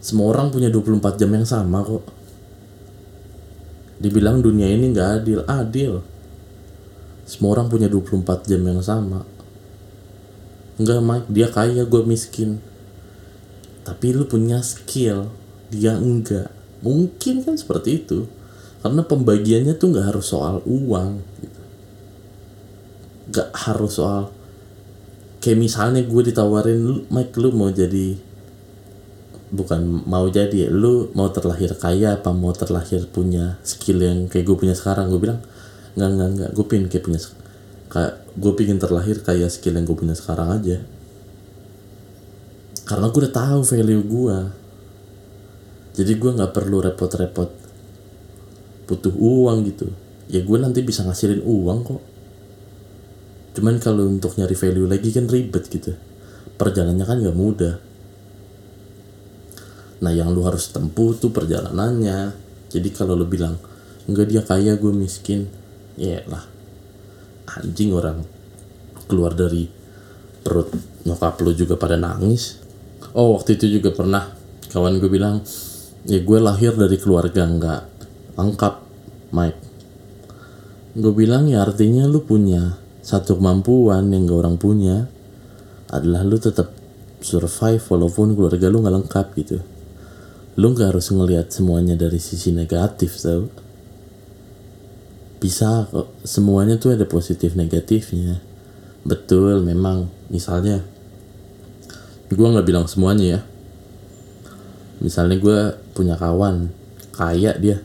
semua 0.01 0.33
orang 0.33 0.49
punya 0.49 0.73
24 0.73 1.21
jam 1.21 1.29
yang 1.33 1.45
sama 1.45 1.85
kok. 1.85 2.05
Dibilang 4.01 4.41
dunia 4.41 4.69
ini 4.69 4.89
gak 4.93 5.09
adil 5.21 5.39
adil 5.45 6.12
semua 7.33 7.57
orang 7.57 7.65
punya 7.65 7.89
24 7.89 8.45
jam 8.45 8.61
yang 8.61 8.77
sama. 8.85 9.25
Enggak 10.77 11.01
Mike 11.01 11.29
dia 11.33 11.49
kaya 11.49 11.81
gue 11.81 12.01
miskin. 12.05 12.61
Tapi 13.81 14.13
lu 14.13 14.29
punya 14.29 14.61
skill 14.61 15.33
dia 15.73 15.97
enggak. 15.97 16.53
Mungkin 16.85 17.41
kan 17.41 17.57
seperti 17.57 18.05
itu. 18.05 18.29
Karena 18.85 19.01
pembagiannya 19.01 19.73
tuh 19.73 19.97
nggak 19.97 20.13
harus 20.13 20.29
soal 20.29 20.61
uang 20.69 21.25
gitu. 21.41 21.61
nggak 23.23 23.49
harus 23.55 23.95
soal 23.95 24.35
kayak 25.39 25.55
misalnya 25.55 26.03
gue 26.03 26.21
ditawarin 26.27 26.79
lu 26.83 26.95
Mike 27.07 27.39
lu 27.39 27.55
mau 27.55 27.71
jadi 27.71 28.19
bukan 29.53 30.03
mau 30.03 30.27
jadi 30.27 30.67
lu 30.67 31.11
mau 31.15 31.31
terlahir 31.31 31.71
kaya 31.79 32.19
apa 32.19 32.35
mau 32.35 32.51
terlahir 32.51 33.07
punya 33.07 33.55
skill 33.63 34.03
yang 34.03 34.19
kayak 34.27 34.49
gue 34.49 34.57
punya 34.59 34.75
sekarang? 34.75 35.07
Gue 35.07 35.23
bilang 35.23 35.39
nggak 35.93 36.09
nggak 36.09 36.29
nggak. 36.37 36.49
Gue 36.55 36.65
pingin 36.69 36.87
kayak 36.89 37.03
punya 37.05 37.19
kayak 37.89 38.13
gue 38.33 38.51
pingin 38.57 38.79
terlahir 38.81 39.21
kayak 39.21 39.49
skill 39.53 39.77
yang 39.77 39.85
gue 39.85 39.97
punya 39.97 40.15
sekarang 40.17 40.49
aja. 40.57 40.81
Karena 42.83 43.07
gue 43.09 43.19
udah 43.23 43.33
tahu 43.33 43.61
value 43.63 44.03
gue 44.03 44.37
jadi 45.93 46.17
gue 46.17 46.31
nggak 46.33 46.53
perlu 46.57 46.81
repot-repot 46.81 47.49
butuh 48.89 49.13
uang 49.13 49.57
gitu. 49.69 49.87
Ya 50.25 50.41
gue 50.41 50.57
nanti 50.57 50.81
bisa 50.81 51.05
ngasilin 51.05 51.45
uang 51.45 51.79
kok. 51.85 52.01
Cuman 53.53 53.77
kalau 53.77 54.09
untuk 54.09 54.33
nyari 54.33 54.57
value 54.57 54.89
lagi 54.89 55.13
kan 55.13 55.29
ribet 55.29 55.69
gitu. 55.69 55.93
Perjalanannya 56.57 57.05
kan 57.05 57.17
gak 57.21 57.37
mudah. 57.37 57.75
Nah 60.01 60.11
yang 60.11 60.33
lu 60.33 60.41
harus 60.41 60.73
tempuh 60.73 61.13
tuh 61.13 61.29
perjalanannya. 61.29 62.33
Jadi 62.73 62.89
kalau 62.89 63.13
lu 63.13 63.29
bilang 63.29 63.61
enggak 64.09 64.33
dia 64.33 64.41
kaya 64.41 64.73
gue 64.73 64.89
miskin 64.89 65.45
ya 65.97 66.21
lah. 66.27 66.43
Anjing 67.59 67.93
orang 67.93 68.23
keluar 69.05 69.35
dari 69.35 69.67
perut 70.43 70.71
nyokap 71.05 71.39
lu 71.43 71.51
juga 71.53 71.75
pada 71.77 71.99
nangis. 71.99 72.59
Oh 73.13 73.37
waktu 73.37 73.59
itu 73.59 73.79
juga 73.79 73.93
pernah 73.93 74.31
kawan 74.73 74.97
gue 74.97 75.11
bilang 75.11 75.43
ya 76.03 76.19
gue 76.19 76.39
lahir 76.41 76.73
dari 76.73 76.97
keluarga 76.97 77.45
nggak 77.45 77.81
lengkap 78.39 78.73
Mike. 79.33 79.61
Gue 80.93 81.13
bilang 81.13 81.49
ya 81.49 81.65
artinya 81.65 82.05
lu 82.05 82.21
punya 82.25 82.77
satu 83.03 83.41
kemampuan 83.41 84.13
yang 84.13 84.29
gak 84.29 84.39
orang 84.45 84.57
punya 84.61 85.09
adalah 85.91 86.23
lu 86.23 86.37
tetap 86.39 86.71
survive 87.19 87.81
walaupun 87.81 88.37
keluarga 88.37 88.69
lu 88.69 88.81
nggak 88.81 88.95
lengkap 89.01 89.27
gitu. 89.41 89.57
Lu 90.57 90.69
nggak 90.73 90.93
harus 90.93 91.09
ngelihat 91.09 91.49
semuanya 91.49 91.97
dari 91.97 92.21
sisi 92.21 92.53
negatif 92.53 93.17
tau 93.17 93.62
bisa 95.43 95.91
kok. 95.91 96.07
Semuanya 96.23 96.79
tuh 96.79 96.95
ada 96.95 97.03
positif 97.03 97.59
negatifnya. 97.59 98.39
Betul 99.03 99.59
memang. 99.59 100.07
Misalnya 100.31 100.79
gue 102.31 102.47
nggak 102.47 102.63
bilang 102.63 102.87
semuanya 102.87 103.25
ya. 103.27 103.41
Misalnya 105.03 105.35
gue 105.43 105.59
punya 105.91 106.15
kawan 106.15 106.71
kaya 107.11 107.59
dia. 107.59 107.83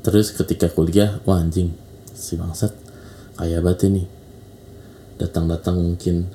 Terus 0.00 0.32
ketika 0.32 0.72
kuliah 0.72 1.20
wah 1.28 1.44
anjing 1.44 1.76
si 2.16 2.40
bangsat 2.40 2.72
kaya 3.36 3.60
banget 3.60 3.92
ini. 3.92 4.08
Datang-datang 5.20 5.84
mungkin 5.84 6.32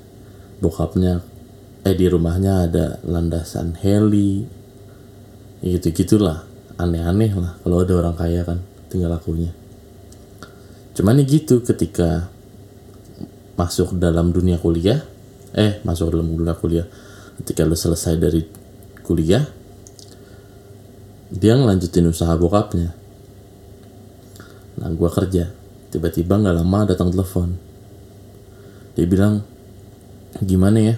bokapnya 0.62 1.26
eh 1.90 1.96
di 1.98 2.06
rumahnya 2.06 2.70
ada 2.70 3.02
landasan 3.02 3.74
heli. 3.82 4.46
Gitu 5.66 5.90
gitulah 5.90 6.46
aneh-aneh 6.78 7.34
lah 7.34 7.58
kalau 7.66 7.82
ada 7.84 7.94
orang 7.98 8.16
kaya 8.16 8.46
kan 8.46 8.69
tinggal 8.90 9.14
lakunya 9.14 9.54
cuman 10.98 11.22
nih 11.22 11.40
gitu 11.40 11.62
ketika 11.64 12.28
masuk 13.56 13.96
dalam 13.96 14.34
dunia 14.36 14.60
kuliah 14.60 15.00
eh 15.56 15.80
masuk 15.86 16.12
dalam 16.12 16.34
dunia 16.34 16.58
kuliah 16.58 16.86
ketika 17.40 17.64
lu 17.64 17.78
selesai 17.78 18.20
dari 18.20 18.44
kuliah 19.06 19.48
dia 21.30 21.54
ngelanjutin 21.54 22.10
usaha 22.10 22.34
bokapnya. 22.34 22.90
Nah 24.82 24.90
gua 24.98 25.14
kerja 25.14 25.54
tiba-tiba 25.94 26.42
nggak 26.42 26.56
lama 26.58 26.80
datang 26.90 27.14
telepon. 27.14 27.54
Dia 28.98 29.06
bilang 29.06 29.46
gimana 30.42 30.80
ya? 30.82 30.96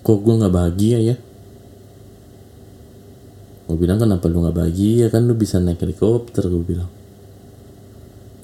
Kok 0.00 0.18
gue 0.22 0.34
nggak 0.38 0.54
bahagia 0.54 0.98
ya 1.02 1.16
gue 3.66 3.74
bilang 3.74 3.98
kenapa 3.98 4.30
lu 4.30 4.46
nggak 4.46 4.56
bahagia 4.56 5.06
kan 5.10 5.26
lu 5.26 5.34
bisa 5.34 5.58
naik 5.58 5.82
helikopter 5.82 6.46
gue 6.46 6.62
bilang. 6.62 6.90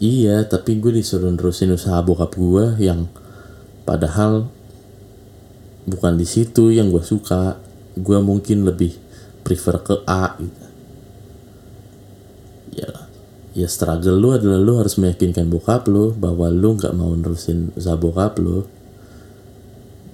Iya 0.02 0.42
tapi 0.50 0.82
gue 0.82 0.98
disuruh 0.98 1.30
nerusin 1.30 1.70
usaha 1.70 2.02
bokap 2.02 2.34
gue 2.34 2.82
yang 2.82 3.06
padahal 3.86 4.50
bukan 5.86 6.18
di 6.18 6.26
situ 6.26 6.74
yang 6.74 6.90
gue 6.90 7.06
suka. 7.06 7.54
Gue 7.94 8.18
mungkin 8.18 8.66
lebih 8.66 8.98
prefer 9.46 9.78
ke 9.78 10.02
A 10.10 10.34
gitu. 10.42 10.64
Ya 12.82 12.90
ya 13.54 13.68
struggle 13.70 14.18
lu 14.18 14.34
adalah 14.34 14.58
lu 14.58 14.74
harus 14.82 14.98
meyakinkan 14.98 15.46
bokap 15.46 15.86
lu 15.86 16.10
bahwa 16.18 16.50
lu 16.50 16.74
nggak 16.74 16.98
mau 16.98 17.14
nerusin 17.14 17.70
usaha 17.78 17.94
bokap 17.94 18.42
lu. 18.42 18.66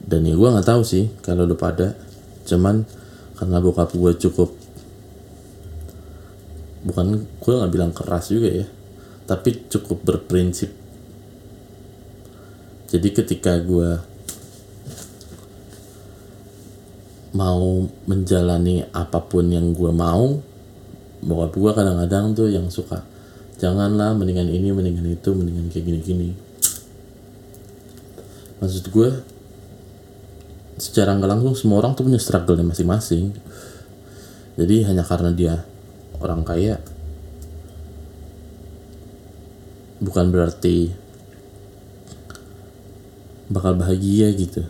Dan 0.04 0.28
ya 0.28 0.36
gue 0.36 0.48
nggak 0.52 0.68
tahu 0.68 0.84
sih 0.84 1.08
kalau 1.24 1.48
lu 1.48 1.56
pada. 1.56 1.96
Cuman 2.44 2.84
karena 3.40 3.56
bokap 3.56 3.96
gue 3.96 4.12
cukup 4.20 4.67
bukan 6.84 7.26
gue 7.26 7.52
nggak 7.54 7.72
bilang 7.72 7.92
keras 7.94 8.30
juga 8.30 8.50
ya. 8.50 8.66
Tapi 9.28 9.68
cukup 9.68 10.02
berprinsip. 10.04 10.72
Jadi 12.88 13.08
ketika 13.12 13.60
gue 13.60 14.00
mau 17.36 17.84
menjalani 18.08 18.88
apa 18.96 19.20
pun 19.20 19.52
yang 19.52 19.76
gue 19.76 19.92
mau 19.92 20.40
bokap 21.20 21.52
gue 21.60 21.72
kadang-kadang 21.76 22.32
tuh 22.32 22.48
yang 22.48 22.72
suka 22.72 23.04
janganlah 23.58 24.14
mendingan 24.16 24.48
ini 24.48 24.70
mendingan 24.70 25.06
itu 25.12 25.34
mendingan 25.34 25.68
kayak 25.68 25.84
gini-gini. 25.84 26.30
Maksud 28.62 28.90
gue 28.90 29.10
secara 30.78 31.14
nggak 31.18 31.30
langsung 31.30 31.54
semua 31.58 31.82
orang 31.82 31.98
tuh 31.98 32.06
punya 32.06 32.22
struggle 32.22 32.58
masing-masing. 32.62 33.34
Jadi 34.58 34.86
hanya 34.86 35.02
karena 35.02 35.30
dia 35.34 35.54
orang 36.22 36.42
kaya. 36.42 36.78
Bukan 39.98 40.30
berarti 40.30 40.94
bakal 43.50 43.74
bahagia 43.74 44.30
gitu. 44.36 44.62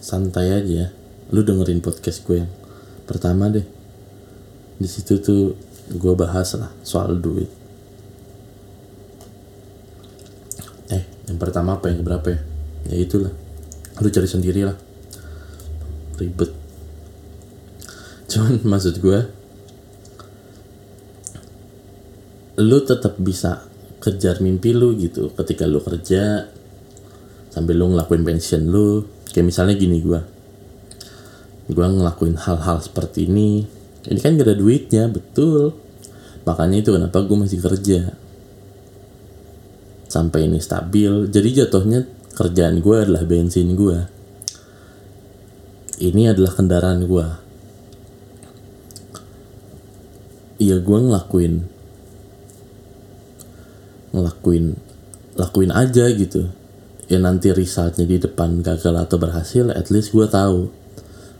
Santai 0.00 0.50
aja. 0.50 0.90
Lu 1.30 1.46
dengerin 1.46 1.80
podcast 1.84 2.24
gue 2.26 2.42
yang 2.42 2.52
pertama 3.06 3.52
deh. 3.52 3.64
Di 4.80 4.88
situ 4.90 5.20
tuh 5.22 5.54
gue 5.94 6.14
bahas 6.16 6.56
lah 6.58 6.72
soal 6.82 7.20
duit. 7.20 7.48
Eh 10.90 11.04
yang 11.30 11.38
pertama 11.38 11.78
apa? 11.78 11.92
Yang 11.92 12.02
berapa 12.02 12.26
ya? 12.28 12.40
Ya 12.90 12.96
itulah. 13.00 13.32
Lu 14.02 14.08
cari 14.10 14.28
sendiri 14.28 14.66
lah. 14.66 14.76
Ribet. 16.18 16.50
Cuman 18.28 18.58
maksud 18.74 18.98
gue 18.98 19.43
lu 22.64 22.80
tetap 22.80 23.20
bisa 23.20 23.68
kejar 24.00 24.40
mimpi 24.40 24.72
lu 24.72 24.96
gitu. 24.96 25.30
Ketika 25.36 25.68
lu 25.68 25.84
kerja 25.84 26.48
sambil 27.52 27.76
lu 27.76 27.94
ngelakuin 27.94 28.24
pension 28.24 28.64
lu 28.66 29.06
kayak 29.30 29.46
misalnya 29.46 29.78
gini 29.78 30.02
gue 30.02 30.20
gue 31.70 31.86
ngelakuin 31.86 32.40
hal-hal 32.40 32.80
seperti 32.80 33.28
ini. 33.28 33.68
Ini 34.04 34.20
kan 34.20 34.36
gak 34.36 34.48
ada 34.48 34.56
duitnya 34.56 35.08
betul. 35.08 35.76
Makanya 36.44 36.84
itu 36.84 36.90
kenapa 36.92 37.24
gue 37.24 37.36
masih 37.40 37.60
kerja. 37.60 38.12
Sampai 40.08 40.44
ini 40.44 40.60
stabil. 40.60 41.28
Jadi 41.32 41.48
jatuhnya 41.56 42.04
kerjaan 42.34 42.82
gue 42.82 42.96
adalah 42.98 43.24
bensin 43.24 43.78
gue 43.78 44.14
ini 46.02 46.26
adalah 46.26 46.50
kendaraan 46.50 47.06
gue 47.06 47.26
iya 50.58 50.82
gue 50.82 50.98
ngelakuin 50.98 51.54
ngelakuin 54.14 54.78
lakuin 55.34 55.74
aja 55.74 56.06
gitu. 56.14 56.46
Ya 57.10 57.20
nanti 57.20 57.52
resultnya 57.52 58.06
di 58.08 58.16
depan 58.16 58.64
gagal 58.64 58.94
atau 58.96 59.18
berhasil 59.18 59.68
at 59.74 59.90
least 59.90 60.14
gue 60.14 60.24
tahu. 60.30 60.70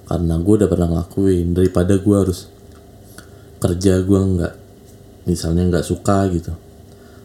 Karena 0.04 0.36
gue 0.36 0.54
udah 0.60 0.68
pernah 0.68 0.88
ngelakuin 0.92 1.56
daripada 1.56 1.96
gue 1.96 2.16
harus 2.18 2.52
kerja 3.62 4.04
gue 4.04 4.20
nggak 4.20 4.54
misalnya 5.24 5.62
nggak 5.72 5.86
suka 5.86 6.28
gitu. 6.34 6.52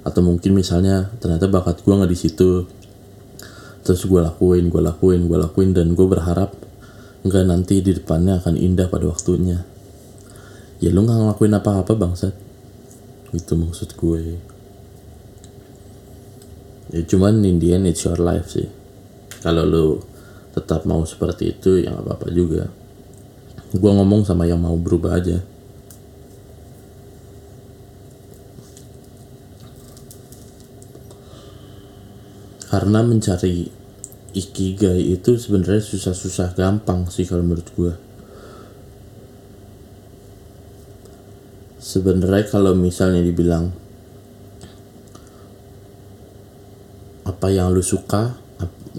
Atau 0.07 0.23
mungkin 0.23 0.55
misalnya 0.55 1.11
ternyata 1.19 1.51
bakat 1.51 1.83
gue 1.83 1.91
nggak 1.91 2.11
di 2.13 2.19
situ. 2.19 2.63
Terus 3.83 4.05
gue 4.07 4.21
lakuin 4.23 4.71
gue 4.71 4.79
lakuin 4.79 5.27
gue 5.27 5.37
lakuin 5.41 5.75
dan 5.75 5.91
gue 5.97 6.07
berharap 6.07 6.55
nggak 7.27 7.43
nanti 7.43 7.83
di 7.83 7.91
depannya 7.91 8.39
akan 8.39 8.55
indah 8.55 8.87
pada 8.87 9.11
waktunya. 9.11 9.67
Ya 10.79 10.95
lu 10.95 11.03
nggak 11.03 11.19
ngelakuin 11.19 11.59
apa-apa 11.59 11.91
bangsat. 11.99 12.31
Itu 13.35 13.59
maksud 13.59 13.99
gue 13.99 14.48
ya 16.89 17.01
cuman 17.05 17.45
in 17.45 17.61
the 17.61 17.73
it's 17.89 18.05
your 18.05 18.17
life 18.17 18.49
sih. 18.49 18.69
Kalau 19.39 19.63
lu 19.63 19.85
tetap 20.51 20.83
mau 20.83 21.05
seperti 21.05 21.55
itu 21.55 21.79
ya 21.79 21.95
gak 21.95 22.03
apa-apa 22.03 22.27
juga. 22.33 22.67
Gue 23.71 23.91
ngomong 23.93 24.25
sama 24.25 24.49
yang 24.49 24.59
mau 24.59 24.75
berubah 24.75 25.21
aja. 25.21 25.39
Karena 32.69 33.01
mencari 33.01 33.79
ikigai 34.33 35.01
itu 35.09 35.41
sebenarnya 35.41 35.81
susah-susah 35.81 36.53
gampang 36.53 37.09
sih 37.09 37.25
kalau 37.25 37.41
menurut 37.41 37.69
gue 37.73 37.93
sebenarnya 41.89 42.45
kalau 42.45 42.77
misalnya 42.77 43.25
dibilang 43.25 43.73
apa 47.39 47.55
yang 47.55 47.71
lu 47.71 47.79
suka 47.79 48.35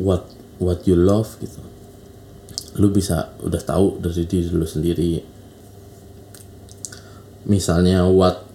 what 0.01 0.25
what 0.57 0.81
you 0.89 0.97
love 0.97 1.29
gitu. 1.45 1.61
Lu 2.81 2.89
bisa 2.89 3.37
udah 3.45 3.61
tahu 3.61 4.01
dari 4.01 4.25
diri 4.25 4.49
lu 4.49 4.65
sendiri. 4.65 5.21
Misalnya 7.45 8.09
what 8.09 8.49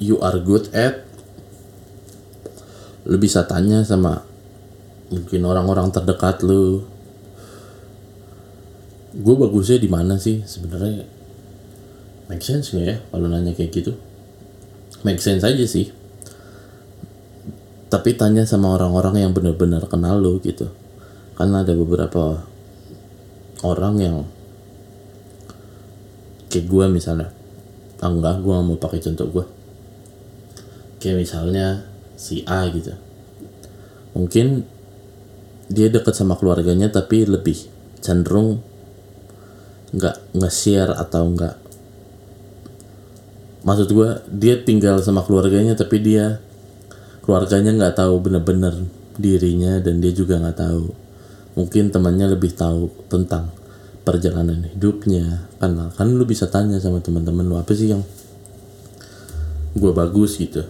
you 0.00 0.16
are 0.24 0.40
good 0.40 0.72
at 0.72 1.04
lu 3.04 3.20
bisa 3.20 3.44
tanya 3.44 3.84
sama 3.84 4.24
mungkin 5.12 5.44
orang-orang 5.44 5.92
terdekat 5.92 6.40
lu. 6.40 6.88
Gue 9.12 9.36
bagusnya 9.36 9.76
di 9.76 9.92
mana 9.92 10.16
sih? 10.16 10.40
Sebenarnya 10.48 11.04
make 12.32 12.40
sense 12.40 12.72
nggak 12.72 12.86
ya 12.88 12.96
kalau 13.12 13.28
nanya 13.28 13.52
kayak 13.52 13.68
gitu? 13.68 13.92
Make 15.04 15.20
sense 15.20 15.44
aja 15.44 15.68
sih 15.68 15.99
tapi 17.90 18.14
tanya 18.14 18.46
sama 18.46 18.78
orang-orang 18.78 19.26
yang 19.26 19.32
benar-benar 19.34 19.90
kenal 19.90 20.22
lo 20.22 20.38
gitu. 20.38 20.70
Karena 21.34 21.66
ada 21.66 21.74
beberapa 21.74 22.46
orang 23.66 23.94
yang 23.98 24.16
kayak 26.50 26.66
gue 26.66 26.86
misalnya 26.90 27.30
ah, 28.02 28.10
enggak 28.10 28.42
gue 28.42 28.56
mau 28.56 28.74
pakai 28.80 28.98
contoh 28.98 29.26
gue 29.30 29.44
kayak 31.00 31.16
misalnya 31.22 31.86
si 32.14 32.44
A 32.44 32.68
gitu. 32.70 32.92
Mungkin 34.12 34.66
dia 35.70 35.88
deket 35.88 36.12
sama 36.12 36.34
keluarganya 36.36 36.90
tapi 36.90 37.24
lebih 37.24 37.56
cenderung 38.02 38.60
nggak 39.96 40.36
nge-share 40.36 40.92
atau 40.94 41.30
nggak. 41.30 41.56
Maksud 43.64 43.88
gue 43.92 44.08
dia 44.28 44.60
tinggal 44.60 45.00
sama 45.00 45.24
keluarganya 45.24 45.72
tapi 45.72 46.00
dia 46.04 46.42
keluarganya 47.24 47.76
nggak 47.76 47.96
tahu 48.00 48.14
bener-bener 48.20 48.86
dirinya 49.20 49.78
dan 49.78 50.00
dia 50.00 50.12
juga 50.12 50.40
nggak 50.40 50.58
tahu. 50.58 50.84
Mungkin 51.58 51.92
temannya 51.92 52.32
lebih 52.32 52.56
tahu 52.56 52.88
tentang 53.10 53.52
perjalanan 54.02 54.64
hidupnya. 54.72 55.50
Kan 55.60 55.76
kan 55.92 56.08
lu 56.08 56.24
bisa 56.24 56.48
tanya 56.48 56.80
sama 56.80 57.04
teman-teman 57.04 57.44
lu 57.44 57.56
apa 57.60 57.70
sih 57.76 57.92
yang 57.92 58.02
gue 59.76 59.92
bagus? 59.92 60.40
gitu. 60.40 60.64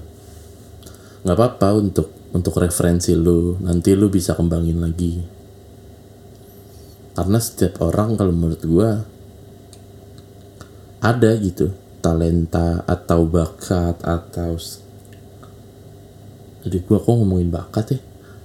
Nggak 1.23 1.37
apa-apa 1.37 1.69
untuk 1.79 2.09
untuk 2.35 2.59
referensi 2.59 3.15
lu. 3.15 3.61
Nanti 3.63 3.95
lu 3.95 4.11
bisa 4.11 4.35
kembangin 4.35 4.83
lagi. 4.83 5.41
Karena 7.15 7.39
setiap 7.43 7.85
orang 7.85 8.17
kalau 8.17 8.33
menurut 8.33 8.63
gue 8.65 8.91
ada 11.01 11.31
gitu 11.41 11.73
talenta 12.01 12.85
atau 12.89 13.29
bakat 13.29 14.01
atau 14.05 14.57
jadi 16.61 16.77
gue 16.85 16.99
kok 17.01 17.09
ngomongin 17.09 17.49
bakat 17.49 17.97
ya? 17.97 18.01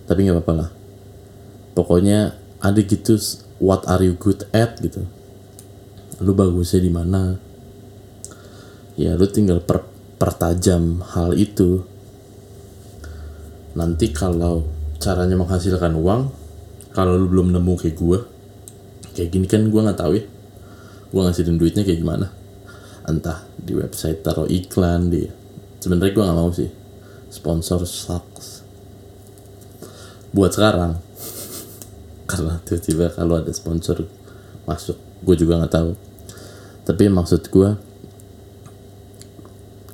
Tapi 0.08 0.20
nggak 0.24 0.36
apa-apa 0.40 0.54
lah. 0.56 0.70
Pokoknya 1.76 2.32
ada 2.64 2.80
gitu 2.80 3.20
what 3.60 3.84
are 3.92 4.00
you 4.00 4.16
good 4.16 4.48
at 4.56 4.80
gitu. 4.80 5.04
Lu 6.24 6.32
bagusnya 6.32 6.80
di 6.80 6.92
mana? 6.92 7.36
Ya 8.96 9.20
lu 9.20 9.28
tinggal 9.28 9.60
per, 9.60 9.84
pertajam 10.16 11.04
hal 11.04 11.36
itu. 11.36 11.84
Nanti 13.76 14.16
kalau 14.16 14.64
caranya 15.04 15.36
menghasilkan 15.36 16.00
uang 16.00 16.32
kalau 16.96 17.20
lu 17.20 17.28
belum 17.28 17.52
nemu 17.52 17.74
kayak 17.76 18.00
gue 18.00 18.20
kayak 19.12 19.30
gini 19.36 19.46
kan 19.52 19.68
gue 19.68 19.82
nggak 19.84 20.00
tahu 20.00 20.16
ya. 20.16 20.24
Gue 21.12 21.20
ngasihin 21.20 21.60
duitnya 21.60 21.84
kayak 21.84 22.00
gimana? 22.00 22.32
Entah 23.04 23.44
di 23.60 23.76
website 23.76 24.24
taruh 24.24 24.48
iklan 24.48 25.12
di 25.12 25.28
sebenarnya 25.84 26.16
gue 26.16 26.24
nggak 26.24 26.40
mau 26.40 26.52
sih 26.56 26.85
sponsor 27.36 27.84
sucks 27.84 28.64
buat 30.36 30.52
sekarang. 30.52 31.00
Karena 32.32 32.60
tiba-tiba 32.64 33.12
kalau 33.12 33.40
ada 33.40 33.52
sponsor 33.56 34.04
masuk 34.68 34.96
gue 35.24 35.36
juga 35.40 35.60
nggak 35.64 35.74
tahu. 35.74 35.92
Tapi 36.86 37.04
maksud 37.08 37.42
gue 37.52 37.70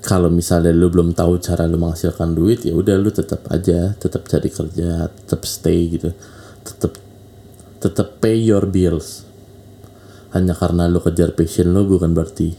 kalau 0.02 0.34
misalnya 0.34 0.74
lu 0.74 0.90
belum 0.90 1.14
tahu 1.14 1.38
cara 1.38 1.70
lu 1.70 1.78
menghasilkan 1.78 2.34
duit 2.34 2.66
ya 2.66 2.74
udah 2.74 2.98
lu 2.98 3.14
tetap 3.14 3.46
aja 3.54 3.94
tetap 3.94 4.26
cari 4.26 4.50
kerja 4.50 5.08
tetap 5.14 5.42
stay 5.46 5.94
gitu. 5.94 6.10
Tetap 6.66 6.98
tetap 7.78 8.08
pay 8.18 8.42
your 8.42 8.66
bills. 8.66 9.30
Hanya 10.34 10.58
karena 10.58 10.90
lu 10.90 10.98
kejar 11.04 11.38
passion 11.38 11.70
lu 11.70 11.86
bukan 11.86 12.18
berarti 12.18 12.50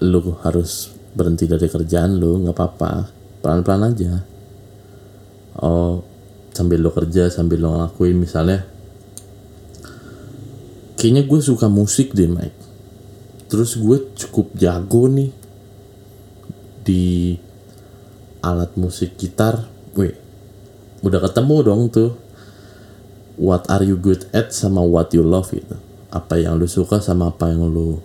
lu 0.00 0.20
harus 0.44 0.99
berhenti 1.12 1.46
dari 1.46 1.66
kerjaan 1.66 2.18
lu 2.18 2.42
nggak 2.44 2.56
apa-apa. 2.56 2.92
Pelan-pelan 3.40 3.90
aja. 3.90 4.12
Oh 5.60 6.04
sambil 6.50 6.82
lo 6.82 6.90
kerja 6.92 7.30
sambil 7.32 7.62
lo 7.62 7.74
ngelakuin 7.74 8.16
misalnya. 8.18 8.66
Kayaknya 11.00 11.22
gue 11.24 11.40
suka 11.40 11.66
musik 11.72 12.12
deh 12.12 12.28
Mike. 12.28 12.60
Terus 13.48 13.80
gue 13.80 14.12
cukup 14.14 14.52
jago 14.54 15.08
nih 15.08 15.32
di 16.84 17.34
alat 18.44 18.76
musik 18.76 19.16
gitar. 19.16 19.64
Weh 19.96 20.14
udah 21.00 21.20
ketemu 21.24 21.56
dong 21.64 21.82
tuh. 21.88 22.12
What 23.40 23.72
are 23.72 23.80
you 23.80 23.96
good 23.96 24.28
at 24.36 24.52
sama 24.52 24.84
what 24.84 25.16
you 25.16 25.24
love 25.24 25.48
gitu 25.48 25.90
apa 26.10 26.42
yang 26.42 26.58
lu 26.58 26.66
suka 26.66 26.98
sama 26.98 27.30
apa 27.30 27.54
yang 27.54 27.70
lu 27.70 28.02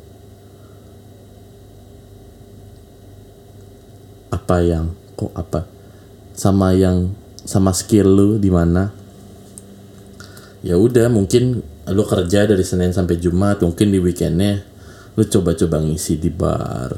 apa 4.46 4.62
yang 4.62 4.94
kok 5.18 5.34
apa? 5.34 5.66
Sama 6.38 6.78
yang 6.78 7.18
sama 7.42 7.74
skill 7.74 8.06
lu 8.06 8.30
di 8.38 8.54
mana? 8.54 8.94
Ya 10.62 10.78
udah 10.78 11.10
mungkin 11.10 11.66
lu 11.90 12.04
kerja 12.06 12.46
dari 12.46 12.62
Senin 12.62 12.94
sampai 12.94 13.18
Jumat 13.18 13.66
mungkin 13.66 13.90
di 13.90 13.98
weekendnya 13.98 14.62
lu 15.18 15.26
coba-coba 15.26 15.82
ngisi 15.82 16.18
di 16.18 16.30
bar 16.34 16.94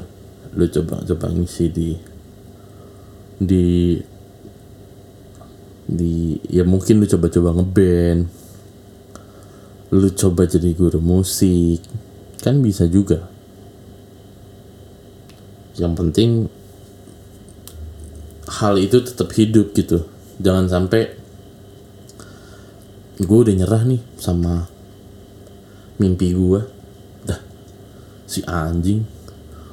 lu 0.56 0.64
coba-coba 0.64 1.28
ngisi 1.28 1.64
di 1.68 1.90
di 3.40 3.96
di 5.88 6.36
ya 6.48 6.64
mungkin 6.64 7.00
lu 7.00 7.06
coba-coba 7.08 7.56
ngeband 7.60 8.20
lu 9.92 10.08
coba 10.12 10.44
jadi 10.44 10.76
guru 10.76 11.00
musik 11.00 11.80
kan 12.44 12.60
bisa 12.60 12.84
juga. 12.88 13.28
Yang 15.78 15.92
penting 15.94 16.30
hal 18.58 18.74
itu 18.82 18.98
tetap 18.98 19.30
hidup 19.38 19.70
gitu. 19.74 20.02
Jangan 20.42 20.66
sampai 20.66 21.14
gue 23.18 23.38
udah 23.38 23.54
nyerah 23.54 23.82
nih 23.86 24.02
sama 24.18 24.66
mimpi 25.98 26.30
gue 26.30 26.62
dah 27.26 27.40
si 28.30 28.46
anjing 28.46 29.02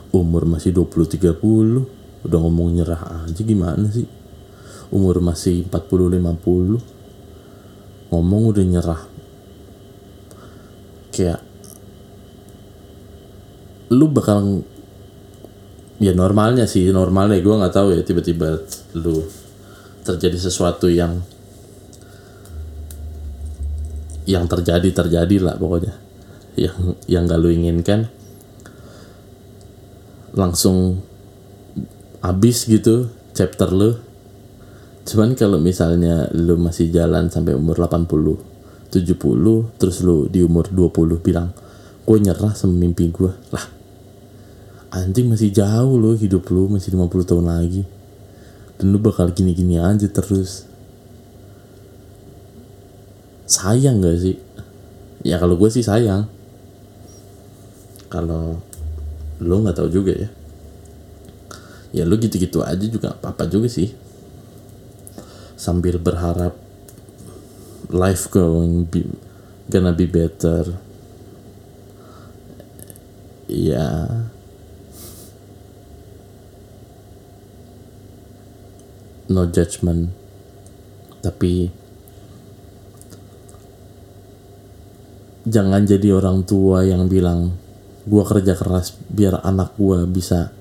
umur 0.10 0.50
masih 0.50 0.74
20-30 0.74 2.26
udah 2.26 2.40
ngomong 2.42 2.74
nyerah 2.74 3.26
aja 3.26 3.42
gimana 3.46 3.86
sih? 3.90 4.06
Umur 4.94 5.22
masih 5.22 5.66
40-50 5.70 8.14
ngomong 8.14 8.44
udah 8.54 8.66
nyerah. 8.66 9.02
Kayak 11.10 11.42
lu 13.94 14.10
bakal 14.10 14.66
ya 16.00 16.12
normalnya 16.12 16.68
sih 16.68 16.92
normalnya 16.92 17.40
gue 17.40 17.56
nggak 17.56 17.74
tahu 17.76 17.96
ya 17.96 18.02
tiba-tiba 18.04 18.60
lu 19.00 19.24
terjadi 20.06 20.38
sesuatu 20.38 20.86
yang 20.86 21.24
yang 24.26 24.46
terjadi 24.50 24.90
terjadi 24.90 25.38
lah 25.42 25.56
pokoknya. 25.58 25.94
Yang 26.58 26.78
yang 27.06 27.30
gak 27.30 27.40
lu 27.42 27.50
inginkan 27.52 28.10
langsung 30.36 31.00
habis 32.20 32.66
gitu 32.66 33.10
chapter 33.38 33.70
lu. 33.72 33.98
Cuman 35.06 35.38
kalau 35.38 35.62
misalnya 35.62 36.30
lu 36.34 36.58
masih 36.58 36.90
jalan 36.90 37.30
sampai 37.30 37.54
umur 37.54 37.78
80 37.78 38.90
70 38.90 39.78
terus 39.78 40.02
lu 40.02 40.26
di 40.26 40.42
umur 40.42 40.66
20 40.74 41.22
bilang 41.22 41.54
gue 42.06 42.18
nyerah 42.18 42.58
sama 42.58 42.74
mimpi 42.74 43.14
gue 43.14 43.30
lah 43.54 43.66
anjing 44.96 45.28
masih 45.28 45.52
jauh 45.52 46.00
loh 46.00 46.16
hidup 46.16 46.48
lu 46.48 46.72
masih 46.72 46.96
50 46.96 47.28
tahun 47.28 47.46
lagi. 47.52 47.84
Dan 48.80 48.96
lu 48.96 49.00
bakal 49.04 49.36
gini-gini 49.36 49.76
aja 49.76 50.08
terus. 50.08 50.64
Sayang 53.46 54.00
gak 54.00 54.18
sih? 54.24 54.40
Ya 55.28 55.36
kalau 55.36 55.60
gue 55.60 55.68
sih 55.68 55.84
sayang. 55.84 56.32
Kalau 58.08 58.64
lo 59.44 59.56
nggak 59.60 59.76
tahu 59.76 59.90
juga 59.92 60.16
ya. 60.16 60.30
Ya 61.92 62.04
lu 62.08 62.16
gitu-gitu 62.16 62.64
aja 62.64 62.86
juga 62.88 63.12
apa-apa 63.12 63.48
juga 63.48 63.68
sih. 63.68 63.92
Sambil 65.60 66.00
berharap 66.00 66.56
life 67.92 68.32
going 68.32 68.88
be, 68.88 69.08
gonna 69.68 69.92
be 69.92 70.08
better. 70.08 70.76
Ya 73.48 74.08
no 79.32 79.50
judgment. 79.50 80.12
Tapi 81.22 81.70
jangan 85.46 85.86
jadi 85.86 86.18
orang 86.18 86.42
tua 86.46 86.86
yang 86.86 87.06
bilang 87.06 87.54
gue 88.06 88.24
kerja 88.26 88.54
keras 88.54 88.98
biar 89.10 89.42
anak 89.42 89.78
gue 89.78 90.06
bisa 90.10 90.54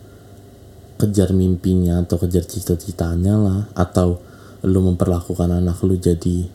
kejar 0.97 1.37
mimpinya 1.37 2.01
atau 2.01 2.17
kejar 2.17 2.45
cita-citanya 2.49 3.35
lah 3.37 3.61
atau 3.77 4.21
lu 4.65 4.81
memperlakukan 4.81 5.61
anak 5.61 5.85
lu 5.85 6.01
jadi 6.01 6.49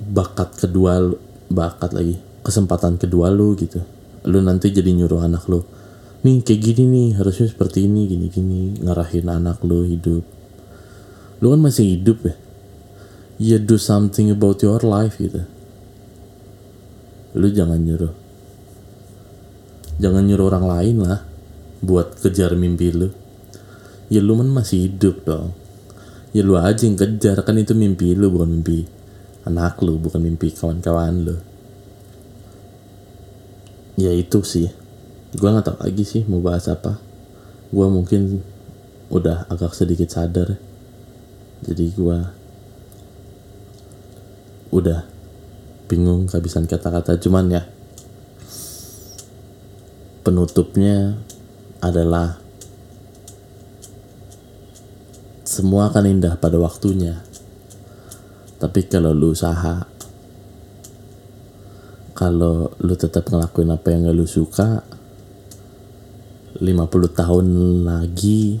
bakat 0.00 0.52
kedua 0.60 1.00
lu, 1.00 1.16
bakat 1.48 1.96
lagi 1.96 2.20
kesempatan 2.44 3.00
kedua 3.00 3.32
lu 3.32 3.56
gitu. 3.56 3.80
Lu 4.28 4.44
nanti 4.44 4.68
jadi 4.68 4.92
nyuruh 4.92 5.24
anak 5.24 5.48
lu 5.48 5.64
nih 6.20 6.44
kayak 6.44 6.60
gini 6.60 6.84
nih 6.84 7.08
harusnya 7.16 7.48
seperti 7.48 7.88
ini 7.88 8.04
gini 8.04 8.26
gini 8.28 8.60
ngarahin 8.84 9.28
anak 9.32 9.64
lu 9.64 9.88
hidup. 9.88 10.20
Lu 11.40 11.46
kan 11.48 11.60
masih 11.64 11.96
hidup 11.96 12.20
ya? 12.28 12.34
Ya 13.40 13.56
do 13.56 13.80
something 13.80 14.28
about 14.28 14.60
your 14.60 14.84
life 14.84 15.16
gitu. 15.16 15.48
Lu 17.32 17.48
jangan 17.48 17.80
nyuruh. 17.80 18.12
Jangan 19.96 20.28
nyuruh 20.28 20.46
orang 20.52 20.66
lain 20.68 20.96
lah 21.00 21.24
buat 21.80 22.20
kejar 22.20 22.52
mimpi 22.52 22.92
lu. 22.92 23.08
Ya 24.12 24.20
lu 24.20 24.36
kan 24.36 24.52
masih 24.52 24.92
hidup 24.92 25.24
dong. 25.24 25.56
Ya 26.36 26.44
lu 26.44 26.60
aja 26.60 26.84
yang 26.84 27.00
kejar 27.00 27.40
kan 27.40 27.56
itu 27.56 27.72
mimpi 27.72 28.12
lu 28.12 28.28
bukan 28.28 28.60
mimpi 28.60 28.84
anak 29.48 29.80
lu 29.80 29.96
bukan 29.96 30.20
mimpi 30.20 30.52
kawan-kawan 30.52 31.24
lu. 31.24 31.36
Ya 33.96 34.12
itu 34.12 34.44
sih 34.44 34.79
gua 35.38 35.54
nggak 35.54 35.66
tahu 35.70 35.78
lagi 35.84 36.04
sih 36.06 36.22
mau 36.26 36.42
bahas 36.42 36.66
apa. 36.66 36.98
Gua 37.70 37.86
mungkin 37.86 38.42
udah 39.10 39.46
agak 39.46 39.74
sedikit 39.76 40.10
sadar. 40.10 40.58
Jadi 41.62 41.84
gua 41.94 42.34
udah 44.74 45.06
bingung 45.90 46.30
kehabisan 46.30 46.66
kata-kata. 46.66 47.18
Cuman 47.18 47.50
ya 47.50 47.62
penutupnya 50.22 51.18
adalah 51.82 52.38
semua 55.42 55.90
akan 55.90 56.04
indah 56.06 56.38
pada 56.38 56.56
waktunya. 56.62 57.18
Tapi 58.62 58.86
kalau 58.86 59.10
lu 59.10 59.34
usaha, 59.34 59.88
kalau 62.14 62.70
lu 62.78 62.94
tetap 62.94 63.26
ngelakuin 63.26 63.72
apa 63.72 63.86
yang 63.90 64.06
gak 64.06 64.16
lu 64.20 64.28
suka, 64.28 64.84
50 66.60 67.16
tahun 67.16 67.46
lagi, 67.88 68.60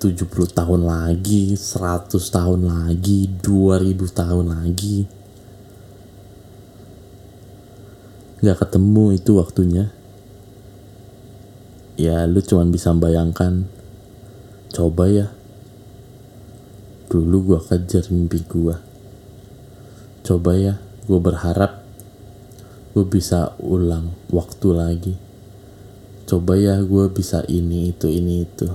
70 0.00 0.48
tahun 0.48 0.80
lagi, 0.88 1.52
100 1.52 2.08
tahun 2.32 2.60
lagi, 2.64 3.28
2000 3.44 4.08
tahun 4.16 4.46
lagi, 4.56 5.04
gak 8.40 8.64
ketemu 8.64 9.20
itu 9.20 9.36
waktunya. 9.36 9.92
Ya 12.00 12.24
lu 12.24 12.40
cuman 12.40 12.72
bisa 12.72 12.96
bayangkan. 12.96 13.68
Coba 14.72 15.12
ya. 15.12 15.28
Dulu 17.12 17.36
gua 17.44 17.60
kejar 17.60 18.08
mimpi 18.08 18.40
gua. 18.48 18.80
Coba 20.24 20.56
ya 20.56 20.80
gua 21.04 21.20
berharap 21.20 21.84
gua 22.96 23.04
bisa 23.04 23.52
ulang 23.60 24.16
waktu 24.32 24.68
lagi 24.72 25.27
coba 26.28 26.60
ya 26.60 26.76
gua 26.84 27.08
bisa 27.08 27.40
ini 27.48 27.88
itu 27.88 28.04
ini 28.12 28.44
itu. 28.44 28.68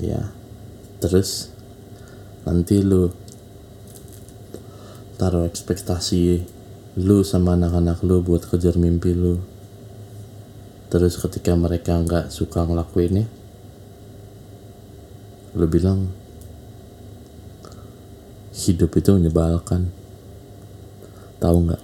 Ya 0.00 0.32
terus 1.04 1.52
nanti 2.48 2.80
lu 2.80 3.12
taruh 5.20 5.44
ekspektasi 5.44 6.40
lu 6.96 7.20
sama 7.20 7.60
anak-anak 7.60 8.00
lu 8.08 8.24
buat 8.24 8.48
kejar 8.48 8.80
mimpi 8.80 9.12
lu. 9.12 9.36
Terus 10.88 11.20
ketika 11.20 11.52
mereka 11.52 12.00
nggak 12.00 12.32
suka 12.32 12.64
ngelakuinnya 12.64 13.28
lo 15.56 15.64
bilang 15.68 16.08
hidup 18.56 18.96
itu 18.96 19.12
menyebalkan. 19.12 19.92
Tahu 21.36 21.56
nggak? 21.68 21.82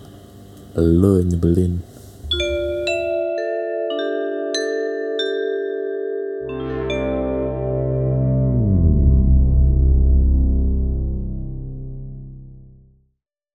Lo 0.81 1.21
nyebelin 1.21 1.92